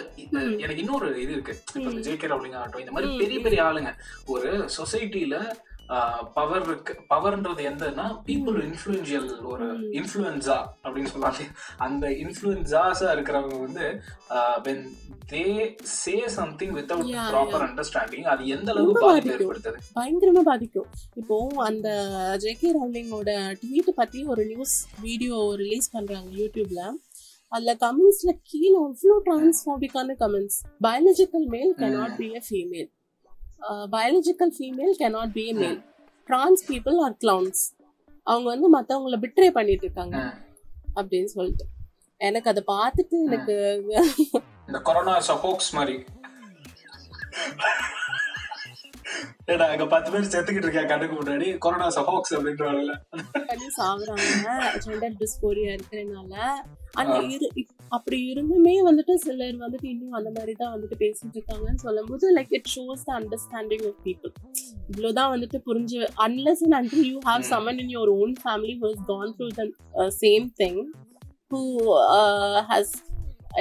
எனக்கு 0.63 0.81
இன்னொரு 0.83 1.07
இது 1.23 1.31
இருக்கு. 1.37 1.55
இப்போ 1.75 1.89
இந்த. 1.93 2.03
ஜேகே 2.09 2.29
ரவுலிங் 2.33 2.55
ஆகட்டும் 2.59 2.83
இந்த 2.83 2.93
மாதிரி 2.95 3.17
பெரிய. 3.23 3.39
பெரிய 3.47 3.61
ஆளுங்க. 3.69 3.91
ஒரு 4.35 4.51
சொசைட்டில 4.77 5.37
பவர் 6.33 6.63
இருக்கு 6.63 6.93
பவர்ன்றது 7.09 7.61
எந்தன்னா 7.69 8.05
பீப்புள் 8.25 8.57
இன்ஃபுளுன்ஷியல் 8.63 9.27
ஒரு. 9.45 9.67
இன்ஃப்ளூயன்ஸா 9.99 10.57
அப்படின்னு 10.83 11.11
சொல்லாங்க 11.13 11.45
அந்த 11.79 12.05
இன்ஃப்ளூயன்ஸாஸா 12.23 13.09
இருக்கிறவங்க 13.11 13.59
வந்து 13.61 13.85
when 14.65 14.83
they 15.31 15.43
say 15.93 16.15
something 16.35 16.73
without 16.73 17.09
Yeah, 17.09 17.27
proper. 17.29 17.63
Understanding 17.67 18.27
அது 18.33 18.43
எந்த 18.47 18.69
அளவுக்கு 18.73 19.05
பாதிப்பு. 19.05 19.33
ஏற்படுத்துது 19.35 19.79
பயங்கரமா 19.95 20.43
பாதிக்கும் 20.43 20.89
இப்போ 21.17 21.37
அந்த 21.65 21.87
ஜேகே 22.43 22.71
ரவுலிங்கோட 22.77 23.29
ட்வீட் 23.61 23.91
பத்தி 23.95 24.21
ஒரு 24.25 24.45
நியூஸ் 24.45 24.75
வீடியோ 25.01 25.39
ரிலீஸ் 25.55 25.89
பண்றாங்க 25.91 26.29
யூடியூப்ல 26.41 26.81
அதுல 27.51 27.73
கமெண்ட்ஸ்ல 27.81 28.31
கீழே 28.49 28.77
அவ்வளோ 28.81 29.17
டிரான்ஸ்ஃபோபிக்கான 29.27 30.15
கமெண்ட்ஸ் 30.21 30.59
பயாலஜிக்கல் 30.85 31.47
மேல் 31.49 31.73
cannot 31.79 32.09
ம். 32.09 32.17
Be 32.17 32.29
a 32.33 32.43
female 32.47 32.89
biological 33.61 34.51
female 34.59 34.93
cannot 34.99 35.31
be 35.31 35.49
a 35.49 35.53
male 35.53 35.83
trans 36.27 36.53
people 36.67 36.99
are 36.99 37.17
clowns. 37.21 37.53
அவங்க 38.23 38.67
வந்து 38.67 38.81
மத்தவங்கள 38.81 39.13
பிட்ரே 39.13 39.49
பண்ணிட்டு 39.49 39.85
இருக்காங்க. 39.85 40.37
அப்படின்னு 40.95 41.25
சொல்லிட்டு. 41.25 41.65
எனக்கு 42.17 42.49
அதை 42.49 42.63
பார்த்துட்டு 42.67 43.23
எனக்கு 43.25 43.83
இந்த 44.67 44.79
கொரோனா 44.83 45.19
ஹோக்ஸ் 45.19 45.73
மாதிரி. 45.73 46.03
ஏடா 49.47 49.65
அங்க 49.73 49.85
பத்து 49.91 50.09
பேர் 50.13 50.29
செத்துக்கிட்டு 50.31 50.67
இருக்கேன் 50.67 50.89
கண்ணுக்கு 50.89 51.15
முன்னாடி? 51.17 51.45
கொரோனா 51.63 51.85
ஹோக்ஸ் 52.07 52.33
அப்படின்றாங்கல்ல 52.37 52.93
பண்ணி 53.49 53.67
சாகுறாங்க 53.77 54.47
ஜெண்டர் 54.85 55.15
டிஸ்போரியா 55.21 55.69
இருக்கிறதுனால. 55.75 56.33
அந்த 57.01 57.15
இரு 57.35 57.47
அப்படி 57.97 58.17
இருந்துமே 58.31 58.73
வந்துட்டு 58.87 59.13
சிலர் 59.25 59.57
வந்துட்டு 59.63 59.87
இன்னும் 59.93 60.17
அந்த 60.19 60.29
மாதிரி 60.37 60.53
தான் 60.61 60.73
வந்துட்டு 60.75 60.97
பேசிட்டு 61.03 61.37
இருக்காங்கன்னு 61.39 61.83
சொல்லும்போது 61.85 62.33
like 62.37 62.53
it 62.57 62.69
shows 62.75 63.05
the 63.07 63.13
understanding 63.19 63.85
of 63.89 64.01
people 64.07 64.33
இவ்வளோதான் 64.91 65.31
வந்துட்டு 65.35 65.59
புரிஞ்சு 65.67 66.01
unless 66.25 66.63
and 66.65 66.77
until 66.79 67.05
you 67.11 67.17
have. 67.27 67.45
Someone 67.53 67.79
in 67.83 67.93
your 67.95 68.13
own 68.19 68.33
family 68.43 68.75
who 68.81 68.89
has 68.89 69.05
gone 69.07 69.33
through 69.37 69.49
the 69.59 69.65
same 70.21 70.47
thing 70.61 70.81
who 71.51 71.61
has 72.71 72.95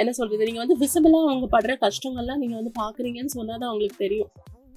என்ன 0.01 0.13
சொல்றது 0.13 0.47
நீங்க 0.49 0.61
வந்து 0.63 0.77
விசிபிளா 0.81 1.19
அவங்க 1.27 1.47
படுற 1.53 1.73
கஷ்டங்கள்லாம் 1.85 2.43
நீங்க 2.43 2.57
வந்து 2.57 2.73
பாக்குறீங்கன்னு 2.81 3.35
சொன்னாதான் 3.37 3.71
அவங்களுக்கு 3.71 3.99
தெரியும். 3.99 4.31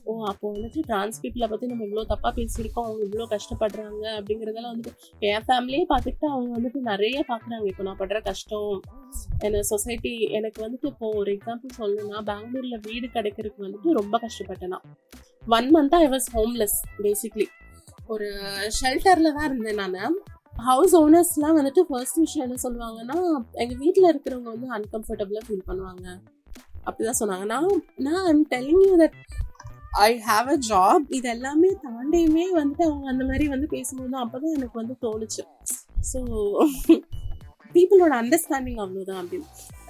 ஓ 0.09 0.13
அப்போ 0.29 0.45
வந்துட்டு 0.53 0.81
டிரான்ஸ் 0.89 1.19
பீப்புளை 1.23 1.47
நம்ம 1.71 1.85
இவ்வளோ 1.87 2.03
தப்பாக 2.11 2.31
பேசியிருக்கோம் 2.37 2.85
அவங்க 2.87 3.01
இவ்வளோ 3.07 3.25
கஷ்டப்படுறாங்க 3.33 4.03
அப்படிங்கிறதெல்லாம் 4.17 4.73
வந்துட்டு 4.73 4.93
என் 5.29 5.45
ஃபேமிலியே 5.47 5.83
பார்த்துக்கிட்டு 5.91 6.27
அவங்க 6.33 6.49
வந்துட்டு 6.57 6.79
நிறைய 6.91 7.17
பார்க்குறாங்க. 7.31 7.65
இப்போ 7.71 7.83
நான் 7.87 7.99
படுற 8.01 8.19
கஷ்டம் 8.29 8.73
என்ன 9.47 9.61
சொசைட்டி 9.71 10.13
எனக்கு 10.39 10.59
வந்துட்டு 10.65 10.89
இப்போ 10.93 11.09
ஒரு 11.21 11.31
எக்ஸாம்பிள் 11.37 11.77
சொல்லணும்னா 11.81 12.21
பெங்களூரில் 12.31 12.83
வீடு 12.87 13.09
கிடைக்கிறதுக்கு 13.17 13.65
வந்துட்டு 13.67 13.97
ரொம்ப 13.99 14.17
கஷ்டப்பட்டேனா 14.25 14.79
ஒன் 15.57 15.69
மந்த்தா 15.75 15.99
ஐ 16.05 16.09
வாஸ் 16.15 16.29
ஹோம்லெஸ் 16.37 16.77
பேசிக்லி 17.05 17.47
ஒரு 18.13 18.27
ஷெல்டரில் 18.79 19.35
தான் 19.37 19.47
இருந்தேன் 19.49 19.81
நான். 19.97 20.17
ஹவுஸ் 20.69 20.93
ஓனர்ஸ்லாம் 20.99 21.57
வந்துட்டு 21.57 21.81
ஃபர்ஸ்ட் 21.89 22.17
விஷயம் 22.23 22.45
என்ன 22.45 22.57
சொல்லுவாங்கன்னா 22.63 23.17
எங்கள் 23.63 23.79
வீட்டில் 23.83 24.09
இருக்கிறவங்க 24.11 24.49
வந்து 24.55 24.69
அன்கம்ஃபர்டபுளாக 24.77 25.43
ஃபீல் 25.47 25.67
பண்ணுவாங்க. 25.69 26.05
அப்படிதான் 26.87 27.19
சொன்னாங்க. 27.21 27.45
நான் 27.53 27.69
நான் 28.05 28.25
I'm 28.31 28.45
telling 28.53 28.83
you 28.87 28.95
that 29.01 29.17
I 29.91 30.09
have 30.27 30.47
a 30.53 30.57
job 30.71 31.05
இது 31.17 31.27
எல்லாமே 31.29 31.69
தாண்டியுமே 31.85 32.45
வந்துட்டு 32.59 32.83
அவங்க 32.89 33.07
அந்த 33.13 33.23
மாதிரி 33.25 33.45
வந்து 33.47 33.67
பேசும்போது 33.75 34.17
அப்பதான் 34.23 34.55
எனக்கு 34.57 34.77
வந்து 34.81 34.95
தோணுச்சு. 35.05 35.43
ஸோ 36.11 36.19
பீப்புளோட 37.75 38.13
அண்டர்ஸ்டாண்டிங் 38.21 38.79
அவ்வளோதான் 38.83 39.19
அப்படின்னு. 39.21 39.47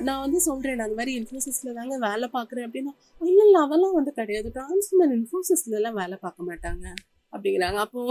நான் 0.07 0.23
வந்து 0.23 0.39
சொல்றேன் 0.47 0.77
நான் 0.77 0.88
அந்த 0.88 0.97
மாதிரி 0.99 1.13
இன்ஃபோசிஸ்ல 1.19 1.73
தாங்க 1.77 1.95
வேலை 2.07 2.27
பார்க்குறேன் 2.38 2.65
அப்படின்னா 2.67 2.93
இல்லை 3.21 3.43
இல்லை 3.45 3.59
அவெல்லாம் 3.65 3.95
வந்து 3.99 4.12
கிடையாது. 4.19 4.49
டிரான்ஸ்மன் 4.57 5.13
இன்ஃபோசிஸ்ல 5.17 5.77
எல்லாம் 5.79 5.97
வேலை 6.01 6.17
பார்க்க 6.25 6.49
மாட்டாங்க 6.49 6.85
அப்படிங்கிறாங்க. 7.33 7.79
அப்போ 7.85 8.01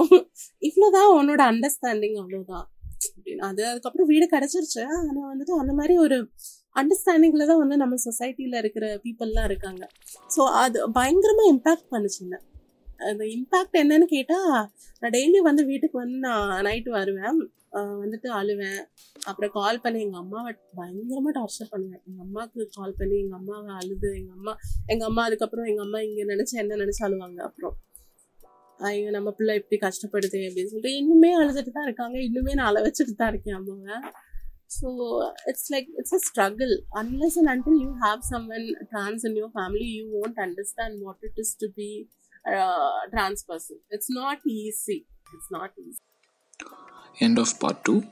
இவ்வளோதான் 0.62 1.10
உன்னோட 1.18 1.42
அண்டர்ஸ்டாண்டிங் 1.52 2.18
அவ்வளோதான் 2.22 2.66
அப்படின்னு. 3.16 3.42
அது 3.50 3.62
அதுக்கப்புறம் 3.70 4.10
வீடு 4.12 4.26
கிடைச்சிருச்சு. 4.34 4.82
ஆனால் 4.98 5.30
வந்துட்டு 5.32 5.60
அந்த 5.62 5.74
மாதிரி 5.80 5.96
ஒரு 6.06 6.18
அண்டர்ஸ்டாண்டிங்கில் 6.80 7.48
தான் 7.50 7.62
வந்து 7.62 7.76
நம்ம 7.82 7.98
சொசைட்டியில் 8.06 8.60
இருக்கிற 8.62 8.86
பீப்புள்லாம் 9.04 9.48
இருக்காங்க. 9.50 9.84
ஸோ 10.34 10.42
அது 10.62 10.78
பயங்கரமாக 10.98 11.52
இம்பேக்ட் 11.54 11.88
பண்ணுச்சுங்க. 11.94 12.36
அந்த 13.10 13.24
இம்பேக்ட் 13.36 13.76
என்னன்னு 13.82 14.06
கேட்டால் 14.16 14.52
நான் 15.00 15.14
டெய்லி 15.16 15.40
வந்து 15.48 15.62
வீட்டுக்கு 15.70 15.96
வந்து 16.04 16.18
நான் 16.26 16.52
நைட்டு 16.68 16.90
வருவேன். 16.98 17.38
வந்துட்டு 18.02 18.28
அழுவேன். 18.38 18.78
அப்புறம் 19.28 19.50
கால் 19.56 19.80
பண்ணி 19.84 19.98
எங்கள் 20.04 20.22
அம்மாவை 20.22 20.52
பயங்கரமாக 20.78 21.32
டார்ச்சர் 21.38 21.70
பண்ணுவேன். 21.72 22.02
எங்கள் 22.08 22.24
அம்மாவுக்கு 22.26 22.66
கால் 22.78 22.94
பண்ணி 23.00 23.16
எங்கள் 23.24 23.38
அம்மாவை 23.40 23.72
அழுது 23.80 24.08
எங்கள் 24.20 24.36
அம்மா 24.38 24.52
எங்கள் 24.92 25.08
அம்மா 25.10 25.24
அதுக்கப்புறம் 25.28 25.68
எங்கள் 25.72 25.86
அம்மா 25.86 26.00
இங்கே 26.06 26.24
நினச்சி 26.32 26.54
என்ன 26.62 26.78
நினச்சி 26.82 27.02
அழுவாங்க 27.08 27.40
அப்புறம். 27.48 27.76
ஐயோ 28.88 29.10
நம்ம 29.16 29.28
பிள்ளை 29.36 29.54
இப்படி 29.60 29.76
கஷ்டப்படுது 29.84 30.40
அப்படின்னு 30.48 30.70
சொல்லிட்டு 30.72 30.98
இன்னுமே 31.00 31.30
அழுதுட்டு 31.40 31.72
தான் 31.76 31.86
இருக்காங்க. 31.88 32.16
இன்னுமே 32.28 32.52
நான் 32.58 32.70
அழ 32.70 32.80
வச்சுட்டு 32.86 33.14
தான் 33.20 33.32
இருக்கேன் 33.34 33.58
அம்மாவை. 33.60 33.96
So 34.68 35.32
it's 35.46 35.68
like 35.70 35.86
it's 35.96 36.12
a 36.12 36.18
struggle. 36.20 36.74
Unless 36.94 37.36
and 37.36 37.48
until 37.48 37.74
you 37.74 37.98
have 38.02 38.22
someone 38.22 38.74
trans 38.90 39.24
in 39.24 39.36
your 39.36 39.50
family, 39.50 39.84
you 39.84 40.10
won't 40.12 40.38
understand 40.38 41.00
what 41.02 41.16
it 41.22 41.32
is 41.36 41.54
to 41.60 41.68
be 41.74 42.08
a 42.46 42.74
trans 43.10 43.42
person. 43.44 43.80
It's 43.90 44.10
not 44.10 44.40
easy. 44.46 45.06
It's 45.34 45.50
not 45.50 45.72
easy. 45.78 45.98
End 47.20 47.38
of 47.38 47.58
part 47.60 47.84
two. 47.84 48.06